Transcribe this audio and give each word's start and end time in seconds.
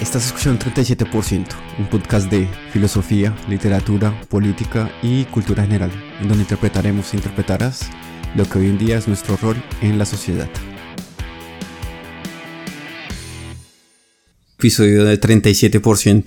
Estás 0.00 0.26
escuchando 0.26 0.62
37%, 0.66 1.46
un 1.78 1.88
podcast 1.88 2.30
de 2.30 2.46
filosofía, 2.70 3.34
literatura, 3.48 4.20
política 4.28 4.90
y 5.02 5.24
cultura 5.24 5.62
general, 5.62 5.90
en 6.20 6.28
donde 6.28 6.42
interpretaremos 6.42 7.14
e 7.14 7.16
interpretarás 7.16 7.88
lo 8.34 8.44
que 8.44 8.58
hoy 8.58 8.66
en 8.66 8.76
día 8.76 8.98
es 8.98 9.08
nuestro 9.08 9.38
rol 9.38 9.56
en 9.80 9.96
la 9.96 10.04
sociedad. 10.04 10.50
Episodio 14.58 15.06
de 15.06 15.18
37%. 15.18 16.24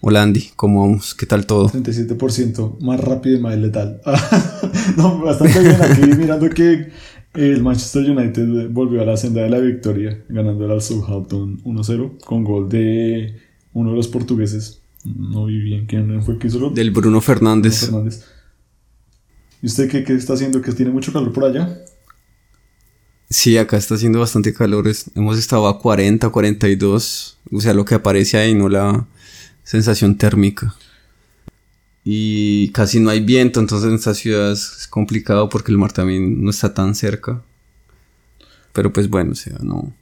Hola 0.00 0.22
Andy, 0.24 0.50
¿cómo 0.56 0.80
vamos? 0.80 1.14
¿Qué 1.14 1.26
tal 1.26 1.46
todo? 1.46 1.68
37% 1.68 2.80
más 2.80 2.98
rápido 2.98 3.38
y 3.38 3.40
más 3.40 3.56
letal. 3.56 4.00
no, 4.96 5.20
bastante 5.20 5.60
bien 5.60 5.80
aquí 5.80 6.02
mirando 6.16 6.50
que 6.50 6.90
el 7.34 7.62
Manchester 7.62 8.10
United 8.10 8.70
volvió 8.70 9.02
a 9.02 9.04
la 9.04 9.16
senda 9.16 9.42
de 9.42 9.50
la 9.50 9.58
victoria, 9.58 10.24
ganando 10.28 10.70
al 10.70 10.82
Southampton 10.82 11.62
1-0 11.62 12.24
con 12.24 12.44
gol 12.44 12.68
de 12.68 13.36
uno 13.72 13.90
de 13.90 13.96
los 13.96 14.08
portugueses. 14.08 14.82
No 15.04 15.46
vi 15.46 15.58
bien 15.60 15.86
quién 15.86 16.22
fue 16.22 16.38
que 16.38 16.48
hizo 16.48 16.70
Del 16.70 16.90
Bruno 16.90 17.20
Fernández. 17.20 17.86
Fernández. 17.86 18.24
¿Y 19.62 19.66
usted 19.66 19.88
qué, 19.90 20.04
qué, 20.04 20.14
está 20.14 20.34
haciendo? 20.34 20.60
¿Que 20.60 20.72
tiene 20.72 20.90
mucho 20.90 21.12
calor 21.12 21.32
por 21.32 21.44
allá? 21.44 21.78
Sí, 23.30 23.58
acá 23.58 23.76
está 23.76 23.94
haciendo 23.94 24.20
bastante 24.20 24.54
calor. 24.54 24.90
Hemos 25.14 25.38
estado 25.38 25.68
a 25.68 25.78
40, 25.78 26.30
42. 26.30 27.38
O 27.52 27.60
sea, 27.60 27.74
lo 27.74 27.84
que 27.84 27.94
aparece 27.94 28.38
ahí, 28.38 28.54
no 28.54 28.68
la 28.68 29.06
sensación 29.64 30.16
térmica. 30.16 30.74
Y 32.04 32.70
casi 32.70 33.00
no 33.00 33.10
hay 33.10 33.20
viento, 33.20 33.60
entonces 33.60 33.88
en 33.88 33.96
esta 33.96 34.14
ciudad 34.14 34.52
es 34.52 34.86
complicado 34.88 35.48
porque 35.48 35.72
el 35.72 35.78
mar 35.78 35.92
también 35.92 36.42
no 36.42 36.50
está 36.50 36.72
tan 36.72 36.94
cerca. 36.94 37.42
Pero 38.72 38.92
pues 38.92 39.08
bueno, 39.08 39.32
o 39.32 39.34
sea, 39.34 39.58
no. 39.60 39.92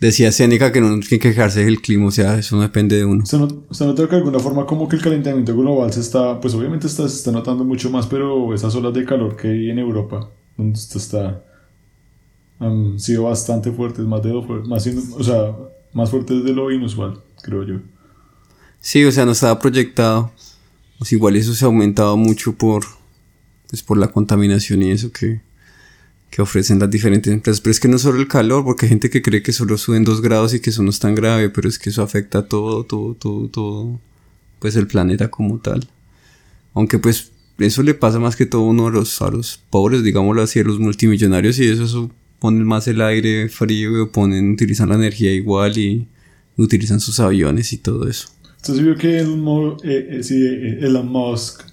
Decía 0.00 0.32
Seneca 0.32 0.72
que 0.72 0.80
no 0.80 0.88
tiene 0.88 1.06
que 1.06 1.18
quejarse 1.20 1.64
del 1.64 1.80
clima, 1.80 2.06
o 2.06 2.10
sea, 2.10 2.36
eso 2.38 2.56
no 2.56 2.62
depende 2.62 2.96
de 2.96 3.04
uno. 3.04 3.22
¿Usted, 3.22 3.38
no, 3.38 3.46
nota 3.46 4.02
que 4.04 4.10
de 4.10 4.16
alguna 4.16 4.40
forma 4.40 4.66
como 4.66 4.88
que 4.88 4.96
el 4.96 5.02
calentamiento 5.02 5.56
global 5.56 5.92
se 5.92 6.00
está, 6.00 6.40
pues 6.40 6.52
obviamente 6.54 6.88
está, 6.88 7.08
se 7.08 7.16
está 7.16 7.30
notando 7.30 7.64
mucho 7.64 7.90
más, 7.90 8.06
pero 8.06 8.52
esas 8.52 8.74
olas 8.74 8.92
de 8.92 9.04
calor 9.04 9.36
que 9.36 9.48
hay 9.48 9.70
en 9.70 9.78
Europa, 9.78 10.28
donde 10.56 10.78
usted 10.78 10.96
está, 10.96 11.44
han 12.58 12.98
sido 12.98 13.24
bastante 13.24 13.70
fuertes, 13.70 14.04
más 14.04 14.22
de 14.22 14.32
más, 14.66 14.86
o 15.16 15.22
sea, 15.22 15.54
más 15.92 16.10
fuertes 16.10 16.44
de 16.44 16.52
lo 16.52 16.72
inusual, 16.72 17.20
creo 17.40 17.62
yo. 17.62 17.76
Sí, 18.80 19.02
o 19.04 19.12
sea, 19.12 19.24
no 19.24 19.32
estaba 19.32 19.58
proyectado. 19.58 20.32
Pues 21.04 21.12
igual 21.12 21.36
eso 21.36 21.52
se 21.52 21.66
ha 21.66 21.68
aumentado 21.68 22.16
mucho 22.16 22.54
por, 22.54 22.86
pues 23.68 23.82
por 23.82 23.98
la 23.98 24.08
contaminación 24.08 24.82
y 24.82 24.90
eso 24.90 25.12
que, 25.12 25.42
que 26.30 26.40
ofrecen 26.40 26.78
las 26.78 26.90
diferentes 26.90 27.30
empresas. 27.30 27.60
Pero 27.60 27.72
es 27.72 27.78
que 27.78 27.88
no 27.88 27.98
solo 27.98 28.18
el 28.22 28.26
calor, 28.26 28.64
porque 28.64 28.86
hay 28.86 28.88
gente 28.88 29.10
que 29.10 29.20
cree 29.20 29.42
que 29.42 29.52
solo 29.52 29.76
suben 29.76 30.04
dos 30.04 30.22
grados 30.22 30.54
y 30.54 30.60
que 30.60 30.70
eso 30.70 30.82
no 30.82 30.88
es 30.88 31.00
tan 31.00 31.14
grave, 31.14 31.50
pero 31.50 31.68
es 31.68 31.78
que 31.78 31.90
eso 31.90 32.02
afecta 32.02 32.38
a 32.38 32.48
todo, 32.48 32.84
todo, 32.84 33.12
todo, 33.16 33.48
todo, 33.48 34.00
pues 34.60 34.76
el 34.76 34.86
planeta 34.86 35.30
como 35.30 35.58
tal. 35.58 35.86
Aunque 36.72 36.98
pues 36.98 37.32
eso 37.58 37.82
le 37.82 37.92
pasa 37.92 38.18
más 38.18 38.34
que 38.34 38.46
todo 38.46 38.62
uno 38.62 38.86
a 38.86 38.90
los, 38.90 39.20
a 39.20 39.28
los 39.28 39.60
pobres, 39.68 40.02
digámoslo 40.04 40.40
así, 40.40 40.60
a 40.60 40.64
los 40.64 40.80
multimillonarios 40.80 41.58
y 41.58 41.68
eso, 41.68 41.84
eso 41.84 42.10
ponen 42.38 42.64
más 42.64 42.88
el 42.88 43.02
aire 43.02 43.50
frío, 43.50 44.10
ponen, 44.10 44.52
utilizan 44.52 44.88
la 44.88 44.94
energía 44.94 45.34
igual 45.34 45.76
y 45.76 46.08
utilizan 46.56 47.00
sus 47.00 47.20
aviones 47.20 47.74
y 47.74 47.76
todo 47.76 48.08
eso. 48.08 48.33
Entonces 48.64 48.82
vio 48.82 48.96
que 48.96 49.18
Elon, 49.18 49.76
eh, 49.84 50.08
eh, 50.10 50.22
eh, 50.30 50.78
Elon 50.80 51.06
Musk 51.06 51.64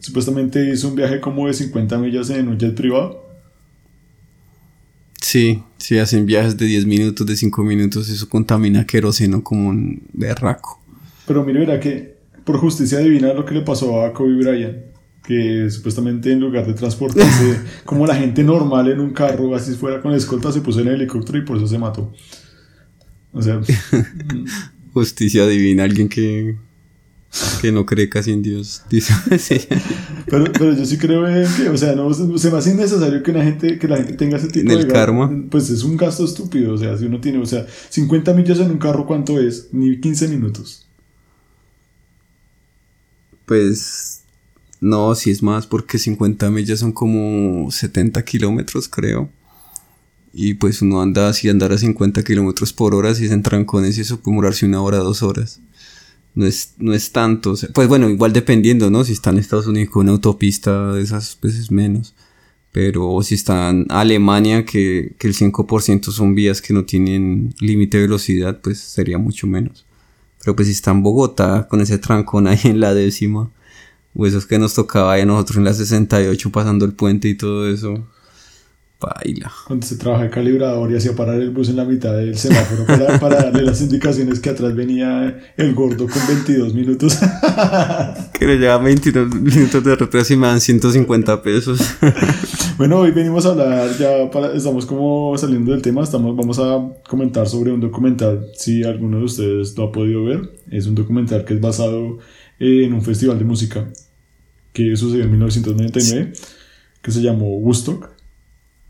supuestamente 0.00 0.68
hizo 0.68 0.88
un 0.88 0.96
viaje 0.96 1.20
como 1.20 1.46
de 1.46 1.54
50 1.54 1.96
millas 1.98 2.28
en 2.30 2.48
un 2.48 2.58
jet 2.58 2.74
privado. 2.74 3.24
Sí, 5.20 5.62
sí, 5.78 5.96
hacen 5.96 6.26
viajes 6.26 6.56
de 6.56 6.66
10 6.66 6.86
minutos, 6.86 7.24
de 7.24 7.36
5 7.36 7.62
minutos, 7.62 8.08
eso 8.08 8.28
contamina 8.28 8.84
queroseno 8.84 9.44
como 9.44 9.68
un 9.68 10.02
berraco. 10.12 10.82
Pero 11.24 11.44
mire, 11.44 11.60
verá 11.60 11.78
que 11.78 12.16
por 12.44 12.58
justicia 12.58 12.98
divina 12.98 13.32
lo 13.32 13.44
que 13.44 13.54
le 13.54 13.60
pasó 13.60 14.04
a 14.04 14.12
Kobe 14.12 14.34
Bryant, 14.34 14.78
que 15.24 15.70
supuestamente 15.70 16.32
en 16.32 16.40
lugar 16.40 16.66
de 16.66 16.74
transportarse 16.74 17.60
como 17.84 18.08
la 18.08 18.16
gente 18.16 18.42
normal 18.42 18.90
en 18.90 18.98
un 18.98 19.12
carro, 19.12 19.54
así 19.54 19.74
fuera 19.74 20.02
con 20.02 20.10
la 20.10 20.16
escolta, 20.16 20.50
se 20.50 20.62
puso 20.62 20.80
en 20.80 20.88
el 20.88 20.94
helicóptero 20.94 21.38
y 21.38 21.42
por 21.42 21.58
eso 21.58 21.68
se 21.68 21.78
mató. 21.78 22.12
O 23.32 23.40
sea, 23.40 23.60
justicia 24.94 25.46
divina, 25.46 25.84
alguien 25.84 26.08
que, 26.08 26.56
que 27.60 27.72
no 27.72 27.84
cree 27.84 28.08
casi 28.08 28.32
en 28.32 28.42
Dios. 28.42 28.82
Dice, 28.90 29.12
pero, 30.26 30.44
pero 30.52 30.74
yo 30.74 30.86
sí 30.86 30.96
creo 30.96 31.28
en 31.28 31.46
que, 31.54 31.68
o 31.68 31.76
sea, 31.76 31.94
no 31.94 32.14
se 32.14 32.50
me 32.50 32.56
hace 32.56 32.70
innecesario 32.70 33.22
que, 33.22 33.32
la 33.32 33.44
gente, 33.44 33.78
que 33.78 33.88
la 33.88 33.96
gente 33.98 34.14
tenga 34.14 34.38
ese 34.38 34.48
tipo 34.48 34.70
¿En 34.70 34.78
el 34.78 34.86
karma. 34.86 35.30
Pues 35.50 35.68
es 35.68 35.82
un 35.82 35.96
gasto 35.96 36.24
estúpido, 36.24 36.72
o 36.72 36.78
sea, 36.78 36.96
si 36.96 37.04
uno 37.04 37.20
tiene, 37.20 37.38
o 37.38 37.46
sea, 37.46 37.66
50 37.90 38.32
millas 38.32 38.60
en 38.60 38.70
un 38.70 38.78
carro, 38.78 39.04
¿cuánto 39.04 39.38
es? 39.38 39.68
Ni 39.72 40.00
15 40.00 40.28
minutos. 40.28 40.86
Pues 43.44 44.22
no, 44.80 45.14
si 45.14 45.30
es 45.30 45.42
más, 45.42 45.66
porque 45.66 45.98
50 45.98 46.50
millas 46.50 46.78
son 46.78 46.92
como 46.92 47.70
70 47.70 48.24
kilómetros, 48.24 48.88
creo. 48.88 49.28
Y 50.36 50.54
pues 50.54 50.82
uno 50.82 51.00
anda 51.00 51.28
así, 51.28 51.48
andar 51.48 51.72
a 51.72 51.78
50 51.78 52.24
kilómetros 52.24 52.72
por 52.72 52.94
hora, 52.94 53.14
si 53.14 53.26
es 53.26 53.30
en 53.30 53.42
trancones 53.42 53.96
y 53.96 54.00
eso 54.00 54.18
puede 54.18 54.34
demorarse 54.34 54.66
una 54.66 54.82
hora, 54.82 54.98
dos 54.98 55.22
horas. 55.22 55.60
No 56.34 56.44
es, 56.44 56.74
no 56.78 56.92
es 56.92 57.12
tanto. 57.12 57.54
pues 57.72 57.86
bueno, 57.86 58.10
igual 58.10 58.32
dependiendo, 58.32 58.90
¿no? 58.90 59.04
Si 59.04 59.12
está 59.12 59.30
en 59.30 59.38
Estados 59.38 59.68
Unidos 59.68 59.90
con 59.90 60.02
una 60.02 60.12
autopista 60.12 60.92
de 60.92 61.02
esas 61.02 61.38
veces 61.40 61.70
menos. 61.70 62.14
Pero 62.72 63.22
si 63.22 63.36
está 63.36 63.70
en 63.70 63.86
Alemania, 63.88 64.64
que, 64.64 65.14
que 65.16 65.28
el 65.28 65.34
5% 65.36 66.10
son 66.10 66.34
vías 66.34 66.60
que 66.60 66.74
no 66.74 66.84
tienen 66.84 67.54
límite 67.60 67.98
de 67.98 68.02
velocidad, 68.04 68.60
pues 68.60 68.80
sería 68.80 69.18
mucho 69.18 69.46
menos. 69.46 69.86
Pero 70.40 70.56
pues 70.56 70.66
si 70.66 70.72
está 70.72 70.90
en 70.90 71.04
Bogotá, 71.04 71.68
con 71.68 71.80
ese 71.80 71.98
trancón 71.98 72.48
ahí 72.48 72.58
en 72.64 72.80
la 72.80 72.92
décima, 72.92 73.52
o 74.16 74.26
esos 74.26 74.46
que 74.46 74.58
nos 74.58 74.74
tocaba 74.74 75.14
a 75.14 75.24
nosotros 75.24 75.58
en 75.58 75.64
la 75.64 75.74
68 75.74 76.50
pasando 76.50 76.84
el 76.84 76.94
puente 76.94 77.28
y 77.28 77.36
todo 77.36 77.68
eso, 77.68 78.04
cuando 79.66 79.86
se 79.86 79.96
trabaja 79.96 80.24
el 80.24 80.30
calibrador 80.30 80.90
y 80.90 80.96
hacía 80.96 81.14
parar 81.14 81.40
el 81.40 81.50
bus 81.50 81.68
en 81.68 81.76
la 81.76 81.84
mitad 81.84 82.14
del 82.14 82.36
semáforo 82.36 82.86
para, 82.86 83.18
para 83.18 83.36
darle 83.36 83.62
las 83.62 83.80
indicaciones 83.80 84.40
que 84.40 84.50
atrás 84.50 84.74
venía 84.74 85.38
el 85.56 85.74
gordo 85.74 86.06
con 86.06 86.26
22 86.26 86.74
minutos. 86.74 87.18
que 88.32 88.46
le 88.46 88.58
lleva 88.58 88.78
22 88.78 89.34
minutos 89.34 89.84
de 89.84 89.96
retraso 89.96 90.32
y 90.32 90.36
me 90.36 90.46
dan 90.46 90.60
150 90.60 91.42
pesos. 91.42 91.80
bueno, 92.78 92.98
hoy 93.00 93.10
venimos 93.10 93.46
a 93.46 93.50
hablar, 93.50 93.90
ya 93.98 94.30
para, 94.30 94.54
estamos 94.54 94.86
como 94.86 95.36
saliendo 95.36 95.72
del 95.72 95.82
tema, 95.82 96.02
estamos, 96.02 96.36
vamos 96.36 96.58
a 96.58 96.80
comentar 97.08 97.48
sobre 97.48 97.72
un 97.72 97.80
documental, 97.80 98.46
si 98.54 98.84
alguno 98.84 99.18
de 99.18 99.24
ustedes 99.24 99.76
lo 99.76 99.84
ha 99.84 99.92
podido 99.92 100.24
ver. 100.24 100.50
Es 100.70 100.86
un 100.86 100.94
documental 100.94 101.44
que 101.44 101.54
es 101.54 101.60
basado 101.60 102.18
en 102.58 102.92
un 102.92 103.02
festival 103.02 103.38
de 103.38 103.44
música 103.44 103.88
que 104.72 104.96
sucedió 104.96 105.24
en 105.24 105.30
1999, 105.30 106.32
que 107.00 107.10
se 107.10 107.22
llamó 107.22 107.56
Woodstock 107.58 108.13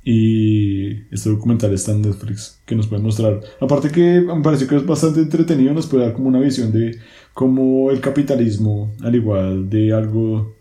y 0.04 0.92
este 1.10 1.30
documental 1.30 1.72
está 1.72 1.92
en 1.92 2.02
Netflix 2.02 2.60
que 2.66 2.76
nos 2.76 2.86
puede 2.86 3.02
mostrar. 3.02 3.40
Aparte 3.60 3.90
que 3.90 4.20
me 4.20 4.42
parece 4.42 4.66
que 4.66 4.76
es 4.76 4.84
bastante 4.84 5.20
entretenido, 5.20 5.72
nos 5.72 5.86
puede 5.86 6.04
dar 6.04 6.12
como 6.12 6.28
una 6.28 6.40
visión 6.40 6.72
de 6.72 6.98
cómo 7.32 7.90
el 7.90 8.00
capitalismo, 8.00 8.92
al 9.02 9.14
igual 9.14 9.70
de 9.70 9.94
algo, 9.94 10.56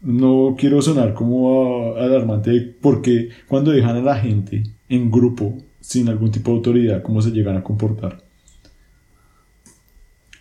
no 0.00 0.56
quiero 0.58 0.80
sonar 0.80 1.12
como 1.12 1.94
alarmante, 1.96 2.74
porque 2.80 3.28
cuando 3.48 3.70
dejan 3.70 3.96
a 3.96 4.02
la 4.02 4.18
gente 4.18 4.62
en 4.88 5.10
grupo 5.10 5.58
sin 5.80 6.08
algún 6.08 6.30
tipo 6.30 6.50
de 6.50 6.56
autoridad, 6.56 7.02
cómo 7.02 7.20
se 7.20 7.30
llegan 7.30 7.56
a 7.56 7.62
comportar. 7.62 8.22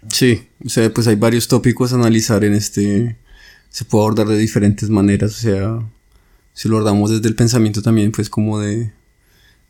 Sí, 0.10 0.48
o 0.66 0.70
sea, 0.70 0.90
pues 0.94 1.08
hay 1.08 1.16
varios 1.16 1.50
tópicos 1.50 1.92
a 1.92 1.96
analizar 1.96 2.46
en 2.46 2.54
este, 2.54 3.18
se 3.70 3.84
puede 3.84 4.06
abordar 4.06 4.28
de 4.28 4.38
diferentes 4.38 4.90
maneras, 4.90 5.32
o 5.32 5.40
sea, 5.42 5.80
si 6.58 6.68
lo 6.68 6.78
abordamos 6.78 7.12
desde 7.12 7.28
el 7.28 7.36
pensamiento 7.36 7.84
también, 7.84 8.12
pues 8.12 8.32
como 8.32 8.60
de, 8.60 8.92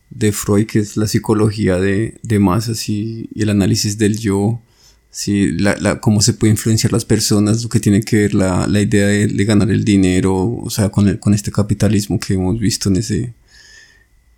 de 0.08 0.32
Freud, 0.32 0.64
que 0.64 0.78
es 0.78 0.96
la 0.96 1.06
psicología 1.06 1.76
de, 1.76 2.18
de 2.22 2.38
masas 2.38 2.88
y, 2.88 3.28
el 3.36 3.50
análisis 3.50 3.98
del 3.98 4.18
yo, 4.18 4.62
si 5.10 5.50
la, 5.50 5.76
la, 5.76 6.00
cómo 6.00 6.22
se 6.22 6.32
puede 6.32 6.52
influenciar 6.52 6.94
las 6.94 7.04
personas, 7.04 7.62
lo 7.62 7.68
que 7.68 7.78
tiene 7.78 8.00
que 8.00 8.16
ver 8.16 8.34
la, 8.34 8.66
la 8.66 8.80
idea 8.80 9.06
de, 9.06 9.26
de, 9.26 9.44
ganar 9.44 9.70
el 9.70 9.84
dinero, 9.84 10.34
o 10.34 10.70
sea, 10.70 10.88
con, 10.88 11.08
el, 11.08 11.20
con 11.20 11.34
este 11.34 11.52
capitalismo 11.52 12.18
que 12.18 12.32
hemos 12.32 12.58
visto 12.58 12.88
en 12.88 12.96
ese, 12.96 13.34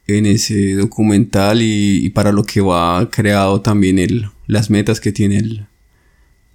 en 0.09 0.27
ese 0.27 0.75
documental 0.75 1.63
y, 1.63 2.05
y 2.05 2.11
para 2.11 2.33
lo 2.33 2.43
que 2.43 2.61
va 2.61 3.09
creado 3.13 3.61
también 3.61 4.01
el, 4.01 4.29
las 4.49 4.71
metas 4.71 4.99
que 4.99 5.13
tiene 5.13 5.37
el, 5.37 5.67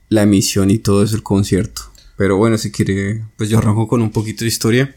la 0.09 0.23
emisión 0.23 0.71
y 0.71 0.77
todo 0.77 1.03
eso, 1.03 1.15
el 1.15 1.23
concierto. 1.23 1.83
Pero 2.17 2.35
bueno, 2.35 2.57
si 2.57 2.69
quiere, 2.71 3.23
pues 3.37 3.49
yo 3.49 3.59
arranco 3.59 3.87
con 3.87 4.01
un 4.01 4.11
poquito 4.11 4.43
de 4.43 4.49
historia. 4.49 4.93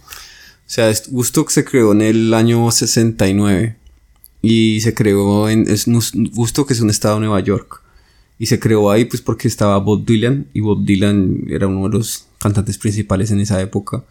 O 0.69 0.71
sea, 0.71 0.93
Woodstock 1.11 1.49
se 1.49 1.65
creó 1.65 1.93
en 1.93 2.03
el 2.03 2.35
año 2.35 2.71
69 2.71 3.75
y 4.43 4.83
se 4.83 4.93
creó 4.93 5.49
en 5.49 5.67
es, 5.67 5.87
Woodstock 5.87 6.71
es 6.71 6.83
un 6.83 6.91
estado 6.91 7.15
de 7.15 7.21
Nueva 7.21 7.41
York. 7.41 7.83
Y 8.39 8.47
se 8.47 8.61
creó 8.61 8.91
ahí 8.91 9.07
pues 9.07 9.23
porque 9.23 9.49
estaba 9.49 9.79
Bob 9.79 10.05
Dylan 10.05 10.47
y 10.53 10.61
Bob 10.61 10.85
Dylan 10.85 11.45
era 11.49 11.67
uno 11.67 11.89
de 11.89 11.97
los 11.97 12.27
cantantes 12.39 12.77
principales 12.77 13.31
en 13.31 13.41
esa 13.41 13.63
época. 13.63 14.05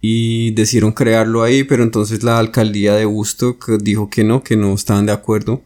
Y 0.00 0.52
decidieron 0.52 0.92
crearlo 0.92 1.42
ahí 1.42 1.62
pero 1.62 1.82
entonces 1.82 2.22
la 2.22 2.38
alcaldía 2.38 2.94
de 2.94 3.04
Woodstock 3.04 3.72
dijo 3.82 4.08
que 4.08 4.24
no 4.24 4.42
que 4.42 4.56
no 4.56 4.72
estaban 4.72 5.04
de 5.04 5.12
acuerdo. 5.12 5.62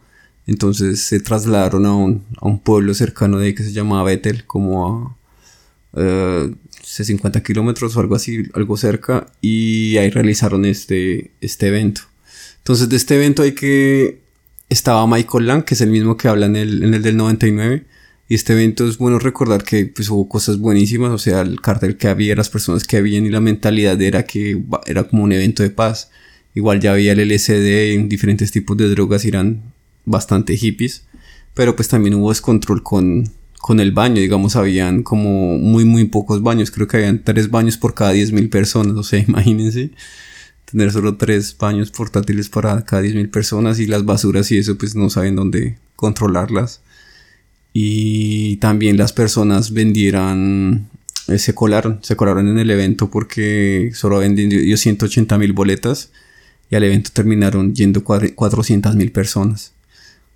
Entonces 0.48 1.02
se 1.02 1.20
trasladaron 1.20 1.86
a 1.86 1.94
un, 1.94 2.24
a 2.40 2.48
un 2.48 2.58
pueblo 2.58 2.94
cercano 2.94 3.38
de 3.38 3.46
ahí 3.46 3.54
que 3.54 3.62
se 3.62 3.72
llamaba 3.72 4.02
Bethel, 4.02 4.44
como 4.44 4.88
a 4.88 5.16
eh, 5.96 6.52
50 6.86 7.42
kilómetros 7.42 7.96
o 7.96 8.00
algo 8.00 8.14
así, 8.14 8.44
algo 8.54 8.76
cerca, 8.76 9.26
y 9.40 9.96
ahí 9.96 10.10
realizaron 10.10 10.64
este, 10.64 11.32
este 11.40 11.68
evento. 11.68 12.02
Entonces 12.58 12.88
de 12.88 12.96
este 12.96 13.16
evento 13.16 13.42
hay 13.42 13.52
que 13.52 14.20
estaba 14.68 15.06
Michael 15.06 15.46
Lang, 15.46 15.64
que 15.64 15.74
es 15.74 15.80
el 15.80 15.90
mismo 15.90 16.16
que 16.16 16.28
habla 16.28 16.46
en 16.46 16.56
el, 16.56 16.82
en 16.82 16.94
el 16.94 17.02
del 17.02 17.16
99. 17.16 17.84
Y 18.28 18.34
este 18.34 18.54
evento 18.54 18.88
es 18.88 18.98
bueno 18.98 19.18
recordar 19.18 19.62
que 19.62 19.86
pues, 19.86 20.10
hubo 20.10 20.28
cosas 20.28 20.58
buenísimas, 20.58 21.12
o 21.12 21.18
sea, 21.18 21.42
el 21.42 21.60
cartel 21.60 21.96
que 21.96 22.08
había, 22.08 22.34
las 22.34 22.50
personas 22.50 22.84
que 22.84 22.96
habían 22.96 23.24
y 23.24 23.30
la 23.30 23.40
mentalidad 23.40 24.00
era 24.02 24.24
que 24.24 24.60
era 24.86 25.04
como 25.04 25.22
un 25.22 25.32
evento 25.32 25.62
de 25.62 25.70
paz. 25.70 26.10
Igual 26.54 26.80
ya 26.80 26.92
había 26.92 27.12
el 27.12 27.20
LSD 27.20 27.94
en 27.94 28.08
diferentes 28.08 28.50
tipos 28.50 28.76
de 28.76 28.88
drogas, 28.88 29.24
eran 29.24 29.72
bastante 30.04 30.56
hippies. 30.56 31.04
Pero 31.54 31.76
pues 31.76 31.88
también 31.88 32.14
hubo 32.14 32.30
descontrol 32.30 32.82
con, 32.82 33.30
con 33.66 33.80
el 33.80 33.90
baño, 33.90 34.20
digamos, 34.20 34.54
habían 34.54 35.02
como 35.02 35.58
muy, 35.58 35.84
muy 35.84 36.04
pocos 36.04 36.40
baños. 36.40 36.70
Creo 36.70 36.86
que 36.86 36.98
habían 36.98 37.24
tres 37.24 37.50
baños 37.50 37.76
por 37.76 37.94
cada 37.94 38.14
10.000 38.14 38.48
personas, 38.48 38.94
o 38.94 39.02
sea, 39.02 39.18
imagínense 39.28 39.90
tener 40.66 40.92
solo 40.92 41.16
tres 41.16 41.56
baños 41.58 41.90
portátiles 41.90 42.48
para 42.48 42.84
cada 42.84 43.02
10.000 43.02 43.28
personas 43.28 43.80
y 43.80 43.88
las 43.88 44.04
basuras 44.04 44.52
y 44.52 44.58
eso 44.58 44.78
pues 44.78 44.94
no 44.94 45.10
saben 45.10 45.34
dónde 45.34 45.78
controlarlas. 45.96 46.80
Y 47.72 48.58
también 48.58 48.96
las 48.98 49.12
personas 49.12 49.72
vendieran, 49.72 50.88
eh, 51.26 51.40
se 51.40 51.52
colaron, 51.52 51.98
se 52.02 52.14
colaron 52.14 52.46
en 52.46 52.60
el 52.60 52.70
evento 52.70 53.10
porque 53.10 53.90
solo 53.94 54.18
vendieron 54.18 54.78
180 54.78 55.38
mil 55.38 55.52
boletas 55.54 56.12
y 56.70 56.76
al 56.76 56.84
evento 56.84 57.10
terminaron 57.12 57.74
yendo 57.74 58.04
400 58.04 58.94
mil 58.94 59.10
personas. 59.10 59.72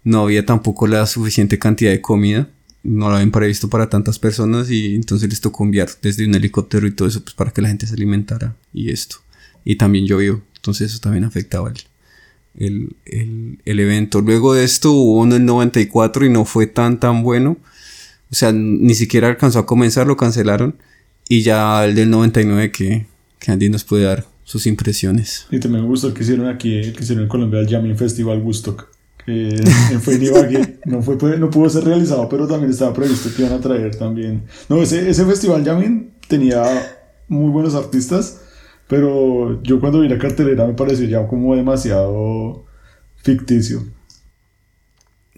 No 0.02 0.22
había 0.22 0.44
tampoco 0.44 0.88
la 0.88 1.06
suficiente 1.06 1.60
cantidad 1.60 1.92
de 1.92 2.00
comida, 2.00 2.48
no 2.82 3.08
lo 3.08 3.16
habían 3.16 3.30
previsto 3.30 3.68
para 3.68 3.90
tantas 3.90 4.18
personas 4.18 4.70
y 4.70 4.94
entonces 4.94 5.28
les 5.28 5.40
tocó 5.40 5.64
enviar 5.64 5.88
desde 6.02 6.26
un 6.26 6.34
helicóptero 6.34 6.86
y 6.86 6.92
todo 6.92 7.08
eso 7.08 7.22
pues 7.22 7.34
para 7.34 7.50
que 7.50 7.62
la 7.62 7.68
gente 7.68 7.86
se 7.86 7.94
alimentara 7.94 8.56
y 8.72 8.90
esto 8.90 9.18
y 9.64 9.76
también 9.76 10.06
llovió. 10.06 10.42
Entonces 10.56 10.90
eso 10.90 11.00
también 11.00 11.24
afectaba 11.24 11.72
el, 12.54 12.96
el, 13.04 13.80
evento. 13.80 14.20
Luego 14.20 14.54
de 14.54 14.64
esto 14.64 14.92
hubo 14.92 15.20
uno 15.20 15.36
en 15.36 15.42
el 15.42 15.46
94 15.46 16.26
y 16.26 16.30
no 16.30 16.44
fue 16.44 16.66
tan 16.66 17.00
tan 17.00 17.22
bueno. 17.22 17.56
O 18.30 18.34
sea, 18.34 18.52
ni 18.52 18.94
siquiera 18.94 19.28
alcanzó 19.28 19.60
a 19.60 19.66
comenzar, 19.66 20.06
lo 20.06 20.16
cancelaron. 20.16 20.76
Y 21.28 21.42
ya 21.42 21.84
el 21.84 21.94
del 21.94 22.10
99 22.10 22.72
que, 22.72 23.06
que 23.38 23.52
Andy 23.52 23.68
nos 23.68 23.84
puede 23.84 24.04
dar 24.04 24.26
sus 24.44 24.66
impresiones. 24.66 25.46
Y 25.50 25.60
también 25.60 25.84
me 25.84 25.88
gustó 25.88 26.08
el 26.08 26.14
que 26.14 26.22
hicieron 26.22 26.48
aquí, 26.48 26.74
el 26.76 26.92
que 26.92 27.04
hicieron 27.04 27.24
en 27.24 27.28
Colombia, 27.28 27.60
el 27.60 27.68
Jamming 27.68 27.96
Festival 27.96 28.40
Woodstock. 28.40 28.89
Que 29.24 29.48
en 30.12 30.22
Ibagué. 30.22 30.78
No, 30.86 31.02
fue, 31.02 31.16
no 31.38 31.50
pudo 31.50 31.68
ser 31.70 31.84
realizado, 31.84 32.28
pero 32.28 32.46
también 32.46 32.70
estaba 32.70 32.94
previsto 32.94 33.30
que 33.34 33.42
iban 33.42 33.54
a 33.54 33.60
traer 33.60 33.96
también. 33.96 34.44
No, 34.68 34.82
ese, 34.82 35.08
ese 35.08 35.24
festival 35.24 35.64
Jamming 35.64 36.10
tenía 36.28 36.64
muy 37.28 37.50
buenos 37.50 37.74
artistas 37.74 38.40
pero 38.90 39.62
yo 39.62 39.78
cuando 39.78 40.00
vi 40.00 40.08
la 40.08 40.18
cartelera 40.18 40.66
me 40.66 40.74
pareció 40.74 41.06
ya 41.06 41.24
como 41.28 41.54
demasiado 41.54 42.66
ficticio. 43.22 43.84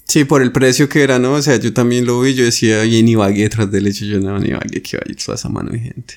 Sí, 0.07 0.25
por 0.25 0.41
el 0.41 0.53
precio 0.53 0.89
que 0.89 1.03
era, 1.03 1.19
¿no? 1.19 1.35
O 1.35 1.43
sea, 1.43 1.57
yo 1.57 1.75
también 1.75 2.07
lo 2.07 2.19
vi, 2.23 2.33
yo 2.33 2.45
decía, 2.45 2.83
y 2.87 2.99
en 2.99 3.09
Ibagué 3.09 3.43
detrás 3.43 3.71
del 3.71 3.87
hecho, 3.87 4.07
yo 4.07 4.21
no, 4.21 4.39
en 4.39 4.47
Ibagué 4.47 4.81
que 4.81 4.97
va 4.97 5.03
a 5.07 5.11
ir 5.11 5.17
toda 5.23 5.37
esa 5.37 5.51
mano 5.51 5.71
de 5.71 5.81
gente. 5.81 6.15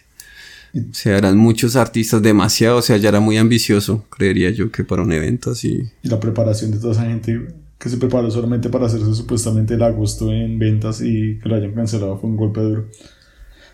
O 0.79 0.93
sea, 0.93 1.17
eran 1.17 1.37
muchos 1.37 1.75
artistas, 1.75 2.21
demasiado, 2.21 2.77
o 2.77 2.81
sea, 2.81 2.97
ya 2.97 3.09
era 3.09 3.19
muy 3.19 3.37
ambicioso, 3.37 4.05
creería 4.09 4.49
yo, 4.51 4.71
que 4.71 4.83
para 4.83 5.01
un 5.01 5.11
evento 5.11 5.51
así. 5.51 5.83
Y 6.03 6.09
la 6.09 6.19
preparación 6.19 6.71
de 6.71 6.79
toda 6.79 6.93
esa 6.93 7.05
gente 7.05 7.47
que 7.77 7.89
se 7.89 7.97
preparó 7.97 8.29
solamente 8.31 8.69
para 8.69 8.87
hacerse 8.87 9.13
supuestamente 9.13 9.75
el 9.75 9.83
agosto 9.83 10.31
en 10.31 10.57
ventas 10.59 11.01
y 11.01 11.39
que 11.39 11.49
lo 11.49 11.55
hayan 11.55 11.73
cancelado 11.73 12.17
fue 12.17 12.29
un 12.29 12.37
golpe 12.37 12.61
duro. 12.61 12.85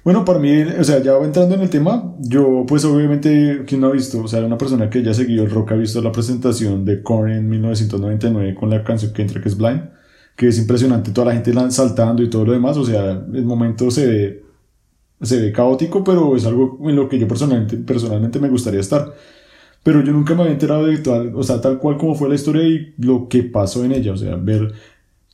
Bueno, 0.03 0.25
para 0.25 0.39
mí, 0.39 0.63
o 0.63 0.83
sea, 0.83 1.01
ya 1.01 1.15
entrando 1.17 1.53
en 1.53 1.61
el 1.61 1.69
tema, 1.69 2.15
yo 2.19 2.65
pues 2.67 2.83
obviamente, 2.85 3.63
¿quién 3.67 3.81
no 3.81 3.87
ha 3.87 3.91
visto? 3.91 4.23
O 4.23 4.27
sea, 4.27 4.43
una 4.43 4.57
persona 4.57 4.89
que 4.89 5.03
ya 5.03 5.13
seguido 5.13 5.43
el 5.43 5.51
rock 5.51 5.73
ha 5.73 5.75
visto 5.75 6.01
la 6.01 6.11
presentación 6.11 6.83
de 6.85 7.03
Korn 7.03 7.31
en 7.31 7.49
1999 7.49 8.55
con 8.55 8.71
la 8.71 8.83
canción 8.83 9.13
que 9.13 9.21
entra 9.21 9.41
que 9.41 9.49
es 9.49 9.57
Blind, 9.57 9.83
que 10.35 10.47
es 10.47 10.57
impresionante, 10.57 11.11
toda 11.11 11.27
la 11.27 11.33
gente 11.33 11.53
saltando 11.69 12.23
y 12.23 12.29
todo 12.31 12.45
lo 12.45 12.53
demás, 12.53 12.77
o 12.77 12.83
sea, 12.83 13.11
el 13.11 13.45
momento 13.45 13.91
se 13.91 14.07
ve, 14.07 14.43
se 15.21 15.39
ve 15.39 15.51
caótico, 15.51 16.03
pero 16.03 16.35
es 16.35 16.45
algo 16.45 16.79
en 16.83 16.95
lo 16.95 17.07
que 17.07 17.19
yo 17.19 17.27
personalmente, 17.27 17.77
personalmente 17.77 18.39
me 18.39 18.49
gustaría 18.49 18.79
estar. 18.79 19.13
Pero 19.83 20.03
yo 20.03 20.11
nunca 20.11 20.35
me 20.35 20.41
había 20.41 20.53
enterado 20.53 20.85
de 20.85 20.97
tal, 20.99 21.33
o 21.35 21.43
sea, 21.43 21.59
tal 21.59 21.79
cual 21.79 21.97
como 21.97 22.15
fue 22.15 22.29
la 22.29 22.35
historia 22.35 22.63
y 22.63 22.93
lo 22.97 23.27
que 23.27 23.43
pasó 23.43 23.83
en 23.83 23.91
ella, 23.93 24.13
o 24.13 24.17
sea, 24.17 24.35
ver 24.35 24.73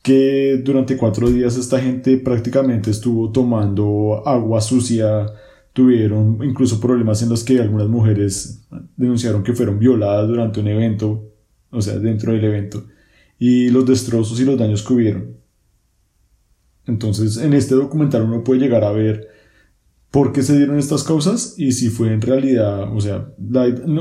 que 0.02 0.60
durante 0.64 0.96
cuatro 0.96 1.28
días 1.28 1.56
esta 1.56 1.78
gente 1.80 2.16
prácticamente 2.18 2.90
estuvo 2.90 3.30
tomando 3.30 4.22
agua 4.26 4.60
sucia, 4.60 5.26
tuvieron 5.72 6.38
incluso 6.42 6.80
problemas 6.80 7.22
en 7.22 7.28
los 7.28 7.44
que 7.44 7.60
algunas 7.60 7.88
mujeres 7.88 8.66
denunciaron 8.96 9.42
que 9.42 9.52
fueron 9.52 9.78
violadas 9.78 10.26
durante 10.28 10.60
un 10.60 10.68
evento, 10.68 11.30
o 11.70 11.82
sea, 11.82 11.98
dentro 11.98 12.32
del 12.32 12.44
evento, 12.44 12.84
y 13.38 13.68
los 13.70 13.86
destrozos 13.86 14.40
y 14.40 14.44
los 14.44 14.58
daños 14.58 14.82
que 14.82 14.94
hubieron. 14.94 15.36
Entonces, 16.86 17.36
en 17.36 17.52
este 17.52 17.74
documental 17.74 18.22
uno 18.22 18.42
puede 18.42 18.60
llegar 18.60 18.82
a 18.84 18.92
ver 18.92 19.28
por 20.10 20.32
qué 20.32 20.42
se 20.42 20.56
dieron 20.56 20.78
estas 20.78 21.04
causas 21.04 21.54
y 21.58 21.72
si 21.72 21.90
fue 21.90 22.12
en 22.12 22.22
realidad, 22.22 22.94
o 22.94 23.00
sea, 23.00 23.28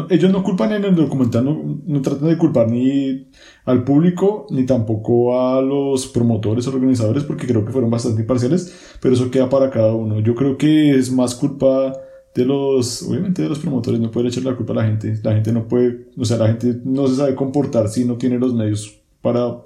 ellos 0.10 0.32
no 0.32 0.42
culpan 0.42 0.72
en 0.72 0.86
el 0.86 0.96
documental, 0.96 1.44
no, 1.86 2.02
tratan 2.02 2.30
de 2.30 2.38
culpar 2.38 2.72
ni 2.72 3.28
al 3.66 3.84
público 3.84 4.48
ni 4.50 4.66
tampoco 4.66 5.42
a 5.42 5.62
los 5.62 6.08
promotores 6.08 6.66
o 6.68 6.72
organizadores 6.72 7.24
porque 7.24 7.46
creo 7.46 7.66
que 7.66 7.74
fueron 7.74 7.90
bastante 7.90 8.22
imparciales, 8.22 8.98
pero 9.02 9.16
eso 9.16 9.30
queda 9.30 9.50
para 9.50 9.70
cada 9.70 9.94
uno. 9.94 10.22
Yo 10.22 10.34
creo 10.34 10.58
que 10.58 10.96
es 10.96 11.12
más 11.12 11.36
culpa 11.36 11.94
de 12.34 12.46
los, 12.46 13.04
obviamente 13.04 13.42
de 13.42 13.50
los 13.50 13.60
promotores, 13.60 14.00
no 14.00 14.10
puede 14.10 14.30
echar 14.30 14.44
la 14.46 14.56
culpa 14.56 14.72
a 14.74 14.78
la 14.78 14.86
gente, 14.86 15.20
la 15.22 15.34
gente 15.34 15.52
no 15.52 15.68
puede, 15.68 16.08
o 16.18 16.24
sea, 16.24 16.38
la 16.38 16.48
gente 16.48 16.80
no 16.86 17.08
se 17.08 17.16
sabe 17.16 17.36
comportar 17.36 17.90
si 17.90 18.06
no 18.06 18.16
tiene 18.16 18.40
los 18.40 18.54
medios 18.54 19.02
para 19.22 19.58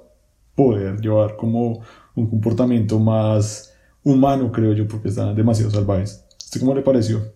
poder 0.56 1.00
llevar 1.00 1.36
como 1.36 1.82
un 2.16 2.26
comportamiento 2.28 2.98
más 2.98 3.72
humano, 4.02 4.50
creo 4.50 4.72
yo, 4.72 4.88
porque 4.88 5.08
están 5.08 5.36
demasiado 5.36 5.70
salvajes 5.70 6.26
cómo 6.58 6.74
le 6.74 6.82
pareció? 6.82 7.34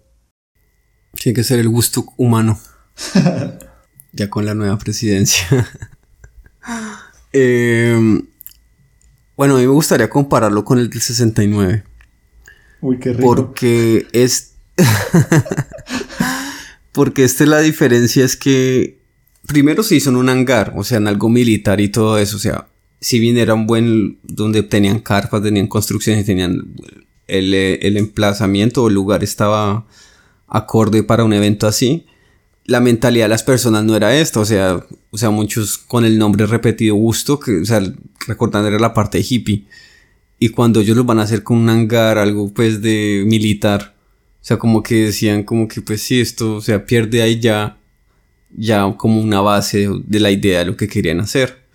Tiene 1.21 1.35
que 1.35 1.45
ser 1.45 1.59
el 1.59 1.69
gusto 1.69 2.07
humano. 2.17 2.59
ya 4.13 4.31
con 4.31 4.47
la 4.47 4.55
nueva 4.55 4.79
presidencia. 4.79 5.47
Em, 7.33 8.27
bueno, 9.37 9.57
a 9.57 9.59
mí 9.59 9.67
me 9.67 9.73
gustaría 9.73 10.09
compararlo 10.09 10.65
con 10.65 10.79
el 10.79 10.89
del 10.89 11.03
69. 11.03 11.85
Uy, 12.81 12.99
qué 12.99 13.13
rico. 13.13 13.23
Porque 13.23 14.07
es. 14.13 14.55
porque 16.93 17.25
este 17.25 17.47
la 17.47 17.61
diferencia 17.61 18.25
es 18.25 18.37
que. 18.37 19.05
Primero 19.47 19.83
se 19.83 19.97
hizo 19.97 20.11
en 20.11 20.17
un 20.17 20.31
hangar, 20.31 20.73
o 20.77 20.83
sea, 20.83 20.97
en 20.97 21.09
algo 21.09 21.29
militar 21.29 21.81
y 21.81 21.91
todo 21.91 22.19
eso. 22.19 22.37
O 22.37 22.41
sea, 22.41 22.69
si 23.01 23.21
bien 23.21 23.37
era 23.37 23.53
un 23.53 23.67
buen. 23.67 24.19
donde 24.23 24.63
tenían 24.63 25.01
carpas, 25.01 25.43
tenían 25.43 25.67
construcciones, 25.67 26.25
tenían 26.25 26.75
el, 27.29 27.97
emplazamiento 27.97 28.85
o 28.85 28.89
el 28.89 28.95
lugar 28.95 29.25
estaba 29.25 29.87
acorde 30.49 31.03
para 31.03 31.25
un 31.25 31.33
evento 31.33 31.67
así, 31.67 32.07
la 32.65 32.81
mentalidad 32.81 33.27
de 33.27 33.31
las 33.31 33.43
personas 33.43 33.85
no 33.85 33.97
era 33.97 34.17
esta, 34.17 34.41
o 34.41 34.45
sea, 34.45 34.85
o 35.11 35.19
sea, 35.19 35.31
muchos 35.31 35.79
con 35.79 36.05
el 36.05 36.19
nombre 36.19 36.47
repetido 36.47 36.97
gusto, 36.97 37.39
que, 37.39 37.61
o 37.61 37.65
sea, 37.65 37.81
recordando 38.27 38.69
era 38.69 38.79
la 38.79 38.95
parte 38.95 39.25
hippie. 39.27 39.67
Y 40.39 40.51
cuando 40.51 40.81
ellos 40.81 40.97
lo 40.97 41.05
van 41.05 41.19
a 41.21 41.23
hacer 41.23 41.43
con 41.43 41.59
un 41.59 41.71
hangar, 41.71 42.19
algo 42.19 42.53
pues 42.53 42.83
de 42.83 43.25
militar, 43.27 43.95
o 44.43 44.45
sea, 44.45 44.59
como 44.59 44.83
que 44.83 45.07
decían 45.07 45.45
como 45.45 45.69
que 45.69 45.81
pues 45.81 46.03
sí, 46.03 46.21
esto, 46.21 46.57
o 46.57 46.61
sea, 46.61 46.87
pierde 46.87 47.23
ahí 47.23 47.41
ya, 47.41 47.79
ya 48.51 48.93
como 48.97 49.21
una 49.21 49.41
base 49.41 49.89
de 50.05 50.21
la 50.21 50.31
idea 50.31 50.61
de 50.61 50.67
lo 50.67 50.77
que 50.77 50.89
querían 50.89 51.21
hacer. 51.21 51.66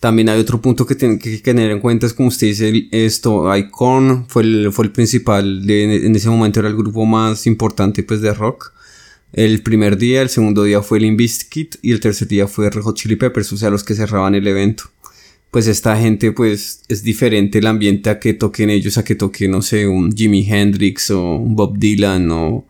También 0.00 0.30
hay 0.30 0.40
otro 0.40 0.62
punto 0.62 0.86
que 0.86 0.94
tienen 0.94 1.18
que 1.18 1.36
tener 1.38 1.70
en 1.70 1.78
cuenta, 1.78 2.06
es 2.06 2.14
como 2.14 2.30
usted 2.30 2.46
dice, 2.46 2.88
esto, 2.90 3.54
Icon 3.54 4.26
fue 4.28 4.42
el, 4.42 4.72
fue 4.72 4.86
el 4.86 4.92
principal, 4.92 5.70
en 5.70 6.16
ese 6.16 6.30
momento 6.30 6.60
era 6.60 6.70
el 6.70 6.76
grupo 6.76 7.04
más 7.04 7.46
importante 7.46 8.02
pues 8.02 8.22
de 8.22 8.32
rock. 8.32 8.72
El 9.34 9.62
primer 9.62 9.98
día, 9.98 10.22
el 10.22 10.30
segundo 10.30 10.64
día 10.64 10.80
fue 10.80 10.98
el 10.98 11.04
Inviskit 11.04 11.76
y 11.82 11.92
el 11.92 12.00
tercer 12.00 12.28
día 12.28 12.48
fue 12.48 12.70
Red 12.70 12.82
Hot 12.82 12.96
Chili 12.96 13.16
Peppers, 13.16 13.52
o 13.52 13.58
sea, 13.58 13.68
los 13.68 13.84
que 13.84 13.94
cerraban 13.94 14.34
el 14.34 14.48
evento. 14.48 14.84
Pues 15.50 15.66
esta 15.66 15.96
gente 15.98 16.32
pues 16.32 16.82
es 16.88 17.02
diferente 17.02 17.58
el 17.58 17.66
ambiente 17.66 18.08
a 18.08 18.18
que 18.18 18.32
toquen 18.32 18.70
ellos, 18.70 18.96
a 18.96 19.04
que 19.04 19.14
toquen, 19.14 19.50
no 19.50 19.60
sé, 19.60 19.86
un 19.86 20.16
Jimi 20.16 20.48
Hendrix 20.48 21.10
o 21.10 21.36
un 21.36 21.54
Bob 21.56 21.76
Dylan 21.78 22.30
o, 22.30 22.66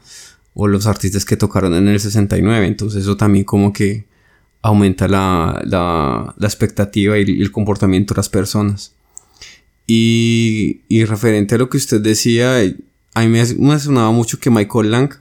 o 0.55 0.67
los 0.67 0.87
artistas 0.87 1.25
que 1.25 1.37
tocaron 1.37 1.75
en 1.75 1.87
el 1.87 2.01
69. 2.01 2.67
Entonces 2.67 3.03
eso 3.03 3.17
también 3.17 3.45
como 3.45 3.73
que 3.73 4.10
aumenta 4.63 5.09
la, 5.09 5.63
la, 5.65 6.35
la 6.37 6.47
expectativa 6.47 7.19
y 7.19 7.41
el 7.41 7.51
comportamiento 7.53 8.15
de 8.15 8.19
las 8.19 8.29
personas. 8.29 8.93
Y, 9.87 10.83
y, 10.89 11.05
referente 11.05 11.57
a 11.57 11.59
lo 11.59 11.69
que 11.69 11.77
usted 11.77 12.01
decía, 12.01 12.59
a 13.15 13.21
mí 13.21 13.29
me, 13.29 13.45
me 13.45 14.13
mucho 14.13 14.39
que 14.39 14.51
Michael 14.51 14.91
Lang, 14.91 15.15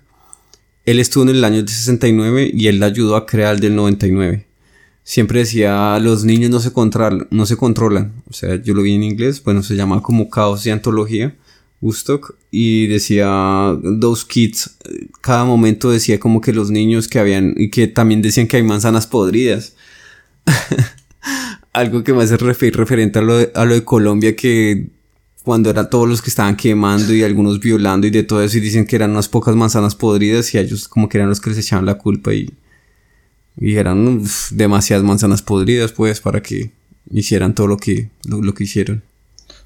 él 0.86 1.00
estuvo 1.00 1.24
en 1.24 1.30
el 1.30 1.44
año 1.44 1.58
del 1.58 1.70
69 1.70 2.52
y 2.54 2.68
él 2.68 2.82
ayudó 2.84 3.16
a 3.16 3.26
crear 3.26 3.56
el 3.56 3.62
del 3.62 3.76
99. 3.76 4.46
siempre 5.04 5.40
decía, 5.40 5.98
los 6.00 6.24
niños 6.24 6.52
no 6.52 6.60
se, 6.60 6.72
controlan, 6.72 7.28
no 7.32 7.48
se 7.48 7.58
controlan. 7.58 8.14
O 8.30 8.34
sea, 8.34 8.62
yo 8.62 8.76
lo 8.76 8.84
vi 8.84 8.94
en 8.94 9.04
inglés, 9.04 9.44
bueno, 9.44 9.64
se 9.64 9.76
llama 9.76 10.04
como 10.04 10.30
Caos 10.30 10.64
de 10.64 10.72
Antología, 10.72 11.36
Y 12.52 12.88
decía, 12.88 13.78
those 14.02 14.26
kids, 14.28 14.78
cada 15.22 15.46
momento 15.46 15.92
decía 15.92 16.20
como 16.20 16.42
que 16.42 16.54
los 16.54 16.72
niños 16.72 17.08
que 17.08 17.20
habían, 17.20 17.54
y 17.58 17.70
que 17.70 17.88
también 17.88 18.22
decían 18.22 18.48
que 18.48 18.58
hay 18.58 18.64
manzanas 18.64 19.08
podridas. 19.08 19.76
Algo 21.74 22.04
que 22.04 22.14
me 22.14 22.24
hace 22.24 22.38
referente 22.38 23.20
a 23.20 23.22
lo, 23.22 23.38
de, 23.38 23.52
a 23.56 23.66
lo 23.66 23.74
de 23.74 23.84
Colombia, 23.84 24.36
que 24.36 24.88
cuando 25.44 25.70
eran 25.70 25.90
todos 25.90 26.08
los 26.08 26.22
que 26.22 26.30
estaban 26.30 26.58
quemando 26.58 27.14
y 27.14 27.24
algunos 27.24 27.60
violando 27.60 28.08
y 28.08 28.10
de 28.10 28.24
todo 28.24 28.44
eso, 28.44 28.58
y 28.58 28.62
dicen 28.62 28.86
que 28.86 28.96
eran 28.96 29.12
unas 29.12 29.30
pocas 29.30 29.56
manzanas 29.56 29.96
podridas, 29.96 30.54
y 30.54 30.58
ellos 30.58 30.88
como 30.88 31.08
que 31.08 31.18
eran 31.18 31.30
los 31.30 31.40
que 31.40 31.52
les 31.52 31.60
echaban 31.60 31.86
la 31.86 31.96
culpa 31.96 32.34
y 32.34 32.50
y 33.60 33.76
eran 33.76 34.24
demasiadas 34.52 35.06
manzanas 35.06 35.42
podridas, 35.42 35.92
pues, 35.92 36.22
para 36.22 36.42
que 36.42 36.72
hicieran 37.12 37.54
todo 37.54 37.68
lo 37.68 37.78
que, 37.78 38.10
lo, 38.26 38.54
que 38.54 38.64
hicieron. 38.64 39.04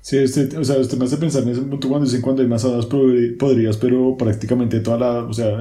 Sí, 0.04 0.18
este, 0.18 0.58
o 0.58 0.66
sea, 0.66 0.80
usted 0.80 0.98
me 0.98 1.06
hace 1.06 1.16
pensar 1.16 1.44
en 1.44 1.50
ese 1.50 1.62
punto 1.62 1.88
cuando 1.88 2.04
dicen 2.04 2.20
cuando 2.20 2.42
hay 2.42 2.48
manzanas 2.50 2.88
podridas, 2.88 3.78
pero 3.78 4.18
prácticamente 4.18 4.82
toda 4.82 4.98
la, 4.98 5.24
o 5.24 5.32
sea, 5.34 5.58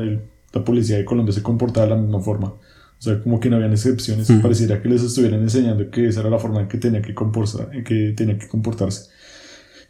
la 0.52 0.64
policía 0.64 0.96
de 0.96 1.04
Colombia 1.04 1.32
se 1.32 1.44
comportaba 1.44 1.87
de 1.87 1.94
la 1.94 2.00
misma 2.00 2.20
forma. 2.20 2.49
O 2.49 2.58
sea, 2.99 3.22
como 3.22 3.38
que 3.38 3.49
no 3.49 3.54
habían 3.54 3.70
excepciones. 3.70 4.28
Pareciera 4.42 4.82
que 4.82 4.88
les 4.88 5.00
estuvieran 5.00 5.42
enseñando 5.42 5.88
que 5.92 6.08
esa 6.08 6.20
era 6.20 6.30
la 6.30 6.40
forma 6.40 6.61
en 6.61 6.66
que 6.66 6.76
tenía 6.78 7.00
que, 7.00 7.14
que, 7.84 8.14
tenía 8.16 8.37
que 8.37 8.49
comportarse. 8.49 9.11